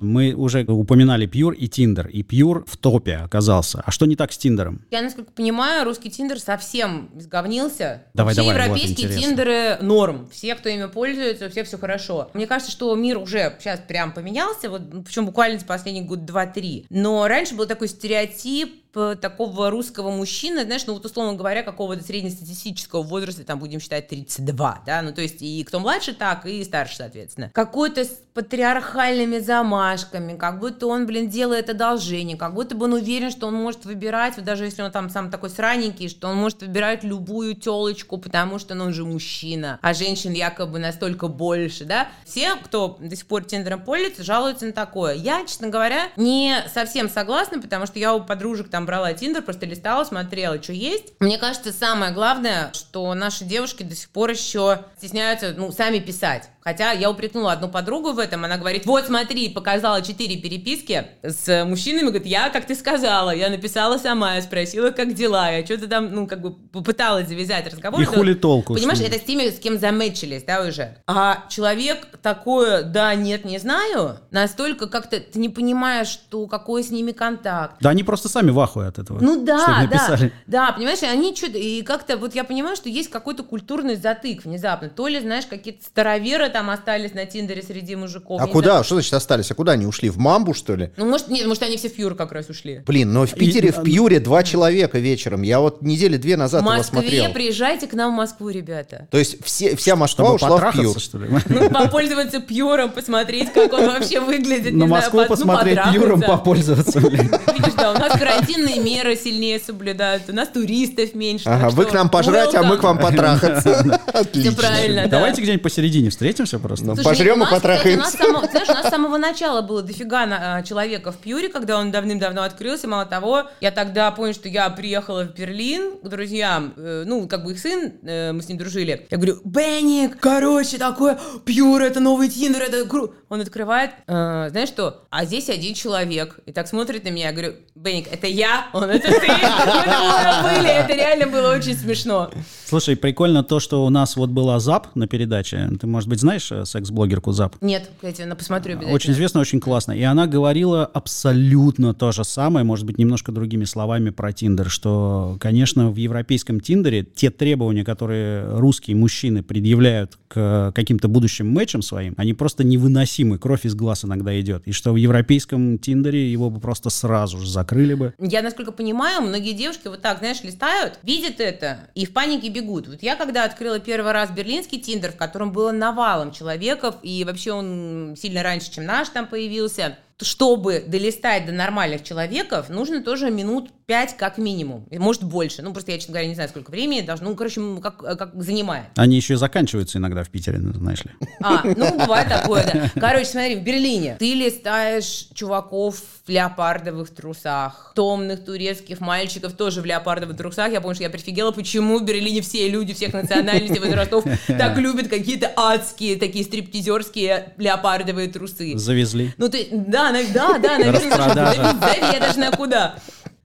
Мы 0.00 0.34
уже 0.34 0.64
упоминали 0.64 1.26
Пьюр 1.26 1.52
и 1.54 1.68
Тиндер, 1.68 2.08
и 2.08 2.22
Пьюр 2.22 2.64
в 2.66 2.76
топе 2.76 3.16
оказался. 3.16 3.82
А 3.84 3.90
что 3.90 4.06
не 4.06 4.16
так 4.16 4.32
с 4.32 4.38
Тиндером? 4.38 4.84
Я, 4.90 5.02
насколько 5.02 5.32
понимаю, 5.32 5.84
русский 5.84 6.10
Тиндер 6.10 6.38
совсем 6.40 7.10
сговнился. 7.16 8.04
Давай, 8.14 8.34
все 8.34 8.42
давай, 8.42 8.56
вот 8.56 8.62
европейские 8.62 9.06
интересно. 9.06 9.22
Тиндеры 9.22 9.78
норм. 9.80 10.28
Все, 10.30 10.54
кто 10.54 10.68
ими 10.68 10.86
пользуется, 10.86 11.46
у 11.46 11.50
всех 11.50 11.66
все 11.66 11.78
хорошо. 11.78 12.30
Мне 12.34 12.46
кажется, 12.46 12.72
что 12.72 12.94
мир 12.94 13.18
уже 13.18 13.56
сейчас 13.58 13.80
прям 13.80 14.12
поменялся, 14.12 14.70
вот, 14.70 14.82
причем 15.04 15.26
буквально 15.26 15.58
за 15.58 15.64
последний 15.64 16.02
год 16.02 16.24
два-три. 16.24 16.86
Но 16.90 17.26
раньше 17.28 17.54
был 17.54 17.66
такой 17.66 17.88
стереотип 17.88 18.85
такого 19.20 19.70
русского 19.70 20.10
мужчины, 20.10 20.64
знаешь, 20.64 20.86
ну 20.86 20.94
вот 20.94 21.04
условно 21.04 21.34
говоря, 21.34 21.62
какого-то 21.62 22.02
среднестатистического 22.02 23.02
возраста, 23.02 23.44
там 23.44 23.58
будем 23.58 23.80
считать 23.80 24.08
32, 24.08 24.82
да, 24.86 25.02
ну 25.02 25.12
то 25.12 25.22
есть 25.22 25.42
и 25.42 25.62
кто 25.64 25.80
младше 25.80 26.14
так, 26.14 26.46
и 26.46 26.64
старше, 26.64 26.96
соответственно. 26.96 27.50
Какой-то 27.52 28.04
с 28.04 28.20
патриархальными 28.34 29.38
замашками, 29.38 30.36
как 30.36 30.60
будто 30.60 30.86
он, 30.88 31.06
блин, 31.06 31.28
делает 31.28 31.70
одолжение, 31.70 32.36
как 32.36 32.54
будто 32.54 32.74
бы 32.74 32.84
он 32.84 32.92
уверен, 32.92 33.30
что 33.30 33.46
он 33.46 33.54
может 33.54 33.84
выбирать, 33.84 34.36
вот 34.36 34.44
даже 34.44 34.64
если 34.64 34.82
он 34.82 34.92
там 34.92 35.08
сам 35.10 35.30
такой 35.30 35.50
сраненький, 35.50 36.08
что 36.08 36.28
он 36.28 36.36
может 36.36 36.60
выбирать 36.60 37.02
любую 37.02 37.54
телочку, 37.54 38.18
потому 38.18 38.58
что 38.58 38.74
ну, 38.74 38.84
он 38.84 38.92
же 38.92 39.04
мужчина, 39.04 39.78
а 39.80 39.94
женщин 39.94 40.32
якобы 40.32 40.78
настолько 40.78 41.28
больше, 41.28 41.84
да. 41.84 42.08
Все, 42.24 42.56
кто 42.56 42.96
до 43.00 43.16
сих 43.16 43.26
пор 43.26 43.44
Тиндером 43.44 43.82
пользуется, 43.82 44.22
жалуются 44.22 44.66
на 44.66 44.72
такое. 44.72 45.14
Я, 45.14 45.44
честно 45.46 45.68
говоря, 45.68 46.08
не 46.16 46.56
совсем 46.72 47.08
согласна, 47.08 47.60
потому 47.60 47.86
что 47.86 47.98
я 47.98 48.14
у 48.14 48.22
подружек 48.22 48.68
там 48.68 48.85
брала 48.86 49.12
Тиндер, 49.12 49.42
просто 49.42 49.66
листала, 49.66 50.04
смотрела, 50.04 50.62
что 50.62 50.72
есть. 50.72 51.12
Мне 51.20 51.36
кажется, 51.36 51.72
самое 51.72 52.12
главное, 52.12 52.70
что 52.72 53.12
наши 53.14 53.44
девушки 53.44 53.82
до 53.82 53.94
сих 53.94 54.08
пор 54.08 54.30
еще 54.30 54.84
стесняются, 54.96 55.54
ну, 55.56 55.72
сами 55.72 55.98
писать. 55.98 56.48
Хотя 56.66 56.90
я 56.90 57.08
упрекнула 57.08 57.52
одну 57.52 57.68
подругу 57.68 58.10
в 58.10 58.18
этом, 58.18 58.44
она 58.44 58.58
говорит, 58.58 58.86
вот 58.86 59.06
смотри, 59.06 59.48
показала 59.50 60.02
четыре 60.02 60.36
переписки 60.36 61.06
с 61.22 61.64
мужчинами, 61.64 62.06
говорит, 62.08 62.26
я, 62.26 62.50
как 62.50 62.66
ты 62.66 62.74
сказала, 62.74 63.32
я 63.32 63.50
написала 63.50 63.98
сама, 63.98 64.34
я 64.34 64.42
спросила, 64.42 64.90
как 64.90 65.14
дела, 65.14 65.48
я 65.48 65.64
что-то 65.64 65.86
там, 65.86 66.12
ну, 66.12 66.26
как 66.26 66.40
бы 66.40 66.54
попыталась 66.54 67.28
завязать 67.28 67.72
разговор. 67.72 68.00
И 68.00 68.04
хули 68.04 68.34
толку 68.34 68.74
Понимаешь, 68.74 68.98
ним? 68.98 69.06
это 69.06 69.20
с 69.20 69.22
теми, 69.22 69.48
с 69.48 69.60
кем 69.60 69.78
замечились, 69.78 70.42
да, 70.42 70.62
уже. 70.62 70.96
А 71.06 71.44
человек 71.48 72.08
такое, 72.20 72.82
да, 72.82 73.14
нет, 73.14 73.44
не 73.44 73.58
знаю, 73.58 74.18
настолько 74.32 74.88
как-то 74.88 75.20
ты 75.20 75.38
не 75.38 75.48
понимаешь, 75.48 76.08
что 76.08 76.48
какой 76.48 76.82
с 76.82 76.90
ними 76.90 77.12
контакт. 77.12 77.76
Да 77.80 77.90
они 77.90 78.02
просто 78.02 78.28
сами 78.28 78.50
в 78.50 78.58
ахуе 78.58 78.88
от 78.88 78.98
этого. 78.98 79.20
Ну 79.20 79.44
да, 79.44 79.86
да, 79.88 80.18
да, 80.48 80.72
понимаешь, 80.72 81.04
они 81.04 81.32
что-то, 81.36 81.58
и 81.58 81.82
как-то, 81.82 82.16
вот 82.16 82.34
я 82.34 82.42
понимаю, 82.42 82.74
что 82.74 82.88
есть 82.88 83.08
какой-то 83.08 83.44
культурный 83.44 83.94
затык 83.94 84.44
внезапно, 84.44 84.88
то 84.88 85.06
ли, 85.06 85.20
знаешь, 85.20 85.46
какие-то 85.46 85.84
староверы 85.84 86.55
там 86.56 86.70
остались 86.70 87.12
на 87.12 87.26
Тиндере 87.26 87.62
среди 87.62 87.96
мужиков. 87.96 88.40
А 88.40 88.46
не 88.46 88.50
куда? 88.52 88.70
знаю. 88.70 88.84
Что 88.84 88.94
значит 88.94 89.12
остались? 89.12 89.50
А 89.50 89.54
куда 89.54 89.72
они 89.72 89.84
ушли? 89.84 90.08
В 90.08 90.16
Мамбу, 90.16 90.54
что 90.54 90.74
ли? 90.74 90.90
Ну, 90.96 91.04
может, 91.04 91.28
нет, 91.28 91.46
может, 91.46 91.62
они 91.62 91.76
все 91.76 91.90
в 91.90 91.94
Пьюр 91.94 92.14
как 92.14 92.32
раз 92.32 92.48
ушли. 92.48 92.80
Блин, 92.86 93.12
но 93.12 93.26
в 93.26 93.34
Питере, 93.34 93.72
в 93.72 93.82
Пьюре 93.82 94.20
два 94.20 94.42
человека 94.42 94.98
вечером. 94.98 95.42
Я 95.42 95.60
вот 95.60 95.82
недели 95.82 96.16
две 96.16 96.38
назад 96.38 96.62
В 96.62 96.64
его 96.64 96.76
Москве 96.78 97.00
смотрел. 97.00 97.32
приезжайте 97.34 97.86
к 97.86 97.92
нам 97.92 98.14
в 98.14 98.16
Москву, 98.16 98.48
ребята. 98.48 99.06
То 99.10 99.18
есть 99.18 99.44
все, 99.44 99.76
вся 99.76 99.96
Москва 99.96 100.24
Чтобы 100.24 100.36
ушла 100.36 100.48
в 100.48 100.52
потрахаться, 100.52 100.80
Пьюр. 100.82 100.98
что 100.98 101.18
ли? 101.18 101.28
Ну, 101.50 101.68
попользоваться 101.68 102.40
Пьюром, 102.40 102.90
посмотреть, 102.90 103.52
как 103.52 103.70
он 103.74 103.84
вообще 103.86 104.20
выглядит. 104.20 104.72
не 104.72 104.78
На 104.80 104.86
знаю, 104.86 105.02
Москву 105.02 105.18
под- 105.20 105.28
ну, 105.28 105.36
посмотреть, 105.36 105.76
потрахаться. 105.76 106.00
Пьюром 106.00 106.20
попользоваться. 106.22 107.00
блин. 107.00 107.30
Видишь, 107.54 107.74
да, 107.76 107.90
у 107.92 107.98
нас 107.98 108.18
карантинные 108.18 108.80
меры 108.80 109.14
сильнее 109.14 109.60
соблюдают, 109.60 110.22
у 110.28 110.32
нас 110.32 110.48
туристов 110.48 111.14
меньше. 111.14 111.44
Ага, 111.50 111.66
так 111.66 111.72
вы 111.74 111.82
что 111.82 111.90
к 111.92 111.94
нам 111.94 112.08
пожрать, 112.08 112.54
а 112.54 112.62
мы 112.62 112.78
к 112.78 112.82
вам 112.82 112.98
потрахаться. 112.98 113.82
Все 113.82 114.18
Отлично. 114.20 114.52
правильно, 114.52 115.02
да. 115.02 115.08
Давайте 115.26 115.42
где-нибудь 115.42 115.62
посередине 115.62 116.10
встретимся 116.46 116.58
просто. 116.58 116.86
Ну, 116.86 116.94
Слушай, 116.94 117.08
Пожрем 117.08 117.36
и 117.36 117.38
нас, 117.40 117.48
кстати, 117.52 117.66
у 117.92 117.96
нас 117.96 118.12
потрахаемся. 118.12 118.16
само- 118.18 118.50
знаешь, 118.50 118.68
у 118.68 118.72
нас 118.72 118.86
с 118.86 118.90
самого 118.90 119.18
начала 119.18 119.62
было 119.62 119.82
дофига 119.82 120.26
на- 120.26 120.56
а, 120.56 120.62
человека 120.62 121.12
в 121.12 121.16
Пьюре, 121.18 121.48
когда 121.48 121.78
он 121.78 121.90
давным-давно 121.90 122.42
открылся. 122.42 122.88
Мало 122.88 123.04
того, 123.06 123.44
я 123.60 123.70
тогда 123.70 124.10
помню, 124.10 124.34
что 124.34 124.48
я 124.48 124.70
приехала 124.70 125.24
в 125.24 125.34
Берлин 125.34 125.98
к 126.02 126.08
друзьям, 126.08 126.72
э, 126.76 127.04
ну, 127.06 127.26
как 127.28 127.44
бы 127.44 127.52
их 127.52 127.58
сын, 127.58 127.92
э, 128.02 128.32
мы 128.32 128.42
с 128.42 128.48
ним 128.48 128.58
дружили. 128.58 129.06
Я 129.10 129.16
говорю, 129.16 129.40
Бенник, 129.44 130.18
короче, 130.20 130.78
такое, 130.78 131.18
Пьюр, 131.44 131.82
это 131.82 132.00
новый 132.00 132.28
Тиндер, 132.28 132.62
это 132.62 132.84
круто. 132.88 133.14
Он 133.28 133.40
открывает, 133.40 133.90
«Э, 134.06 134.48
знаешь 134.50 134.68
что, 134.68 135.02
а 135.10 135.24
здесь 135.24 135.48
один 135.48 135.74
человек. 135.74 136.38
И 136.46 136.52
так 136.52 136.68
смотрит 136.68 137.04
на 137.04 137.08
меня, 137.08 137.26
я 137.28 137.32
говорю, 137.32 137.54
Бенник, 137.74 138.06
это 138.12 138.26
я? 138.28 138.66
Он, 138.72 138.84
это 138.84 139.08
ты? 139.08 139.26
Мы 139.26 140.42
были, 140.58 140.68
это 140.70 140.92
реально 140.94 141.26
было 141.26 141.52
очень 141.54 141.74
смешно. 141.76 142.30
Слушай, 142.64 142.96
прикольно 142.96 143.42
то, 143.42 143.60
что 143.60 143.84
у 143.84 143.90
нас 143.90 144.16
вот 144.16 144.30
была 144.30 144.58
ЗАП 144.60 144.94
на 144.94 145.06
передаче. 145.06 145.68
Ты, 145.80 145.86
может 145.86 146.08
быть, 146.08 146.20
знаешь 146.20 146.35
э, 146.50 146.64
секс-блогерку 146.64 147.32
ЗАП? 147.32 147.56
Нет, 147.60 147.90
кстати, 147.96 148.22
на 148.22 148.36
посмотрю 148.36 148.74
обязательно. 148.74 148.94
Очень 148.94 149.12
известно, 149.12 149.40
очень 149.40 149.60
классно. 149.60 149.92
И 149.92 150.02
она 150.02 150.26
говорила 150.26 150.84
абсолютно 150.84 151.94
то 151.94 152.12
же 152.12 152.24
самое, 152.24 152.64
может 152.64 152.86
быть, 152.86 152.98
немножко 152.98 153.32
другими 153.32 153.64
словами 153.64 154.10
про 154.10 154.32
Тиндер, 154.32 154.70
что, 154.70 155.36
конечно, 155.40 155.90
в 155.90 155.96
европейском 155.96 156.60
Тиндере 156.60 157.04
те 157.04 157.30
требования, 157.30 157.84
которые 157.84 158.58
русские 158.58 158.96
мужчины 158.96 159.42
предъявляют 159.42 160.18
к 160.28 160.72
каким-то 160.74 161.08
будущим 161.08 161.48
матчам 161.48 161.82
своим, 161.82 162.14
они 162.16 162.34
просто 162.34 162.64
невыносимы, 162.64 163.38
кровь 163.38 163.64
из 163.64 163.74
глаз 163.74 164.04
иногда 164.04 164.38
идет. 164.40 164.62
И 164.66 164.72
что 164.72 164.92
в 164.92 164.96
европейском 164.96 165.78
Тиндере 165.78 166.30
его 166.30 166.50
бы 166.50 166.60
просто 166.60 166.90
сразу 166.90 167.38
же 167.38 167.48
закрыли 167.48 167.94
бы. 167.94 168.14
Я, 168.18 168.42
насколько 168.42 168.72
понимаю, 168.72 169.22
многие 169.22 169.52
девушки 169.52 169.88
вот 169.88 170.02
так, 170.02 170.18
знаешь, 170.18 170.42
листают, 170.42 170.98
видят 171.02 171.40
это 171.40 171.88
и 171.94 172.06
в 172.06 172.12
панике 172.12 172.48
бегут. 172.48 172.88
Вот 172.88 173.02
я 173.02 173.16
когда 173.16 173.44
открыла 173.44 173.78
первый 173.78 174.12
раз 174.12 174.30
берлинский 174.30 174.80
тиндер, 174.80 175.12
в 175.12 175.16
котором 175.16 175.52
было 175.52 175.72
навалом 176.16 176.32
человеков, 176.32 176.96
и 177.02 177.24
вообще 177.24 177.52
он 177.52 178.14
сильно 178.16 178.42
раньше, 178.42 178.72
чем 178.72 178.86
наш 178.86 179.08
там 179.10 179.26
появился, 179.26 179.98
чтобы 180.22 180.84
долистать 180.86 181.46
до 181.46 181.52
нормальных 181.52 182.02
человеков, 182.02 182.68
нужно 182.68 183.02
тоже 183.02 183.30
минут 183.30 183.70
пять 183.86 184.16
как 184.16 184.36
минимум. 184.38 184.86
Может 184.90 185.22
больше. 185.22 185.62
Ну, 185.62 185.72
просто 185.72 185.92
я, 185.92 185.98
честно 185.98 186.12
говоря, 186.12 186.28
не 186.28 186.34
знаю, 186.34 186.48
сколько 186.48 186.70
времени 186.70 187.02
должно. 187.02 187.30
Ну, 187.30 187.36
короче, 187.36 187.60
как, 187.82 187.98
как 187.98 188.42
занимает. 188.42 188.86
Они 188.96 189.16
еще 189.16 189.34
и 189.34 189.36
заканчиваются 189.36 189.98
иногда 189.98 190.24
в 190.24 190.28
Питере, 190.28 190.58
знаешь 190.58 191.04
ли. 191.04 191.10
А, 191.40 191.62
ну, 191.64 191.98
бывает 191.98 192.28
такое, 192.28 192.64
да. 192.64 193.00
Короче, 193.00 193.26
смотри, 193.26 193.56
в 193.56 193.62
Берлине 193.62 194.16
ты 194.18 194.34
листаешь 194.34 195.28
чуваков 195.34 196.02
в 196.26 196.28
леопардовых 196.28 197.10
трусах, 197.10 197.92
томных 197.94 198.44
турецких 198.44 199.00
мальчиков 199.00 199.52
тоже 199.52 199.82
в 199.82 199.84
леопардовых 199.84 200.36
трусах. 200.36 200.72
Я 200.72 200.80
помню, 200.80 200.96
что 200.96 201.04
я 201.04 201.10
прифигела, 201.10 201.52
почему 201.52 201.98
в 201.98 202.04
Берлине 202.04 202.40
все 202.40 202.68
люди 202.68 202.92
всех 202.94 203.12
национальностей, 203.12 203.78
возрастов 203.78 204.24
так 204.48 204.76
любят 204.78 205.08
какие-то 205.08 205.52
адские, 205.56 206.16
такие 206.16 206.44
стриптизерские 206.44 207.54
леопардовые 207.58 208.28
трусы. 208.28 208.76
Завезли. 208.76 209.32
Ну 209.36 209.48
ты, 209.48 209.68
да, 209.70 210.05
на- 210.12 210.24
да, 210.24 210.58
да, 210.58 210.78
наверное, 210.78 211.10
Распродажа. 211.10 211.76
заведешь 211.80 212.36
куда. 212.50 212.94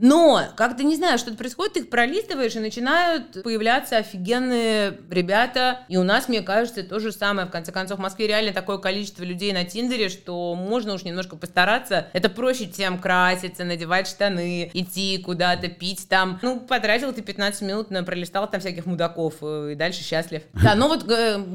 Но, 0.02 0.42
как-то 0.58 0.84
не 0.84 0.96
знаю, 0.96 1.18
что-то 1.18 1.38
происходит, 1.38 1.74
ты 1.74 1.80
их 1.82 1.90
пролистываешь, 1.90 2.56
и 2.56 2.60
начинают 2.60 3.44
появляться 3.44 3.98
офигенные 3.98 4.98
ребята. 5.10 5.82
И 5.88 5.98
у 5.98 6.04
нас, 6.04 6.28
мне 6.28 6.42
кажется, 6.42 6.84
то 6.84 7.00
же 7.00 7.12
самое. 7.12 7.48
В 7.48 7.52
конце 7.52 7.72
концов, 7.72 8.00
в 8.00 8.02
Москве 8.02 8.28
реально 8.28 8.52
такое 8.52 8.80
количество 8.80 9.24
людей 9.24 9.54
на 9.54 9.64
Тиндере, 9.64 10.10
что 10.10 10.56
можно 10.56 10.94
уж 10.94 11.04
немножко 11.04 11.36
постараться. 11.36 12.08
Это 12.14 12.30
проще, 12.30 12.70
чем 12.70 12.98
краситься, 12.98 13.64
надевать 13.64 14.08
штаны, 14.08 14.72
идти 14.74 15.20
куда-то, 15.20 15.68
пить 15.68 16.08
там. 16.10 16.40
Ну, 16.42 16.60
потратил 16.60 17.14
ты 17.14 17.22
15 17.22 17.62
минут, 17.62 17.92
на 17.92 18.04
пролистал 18.04 18.50
там 18.50 18.60
всяких 18.60 18.88
мудаков, 18.88 19.36
э, 19.42 19.74
и 19.74 19.76
дальше 19.76 20.04
счастлив. 20.04 20.42
Да, 20.62 20.76
но 20.76 20.88
вот 20.88 21.04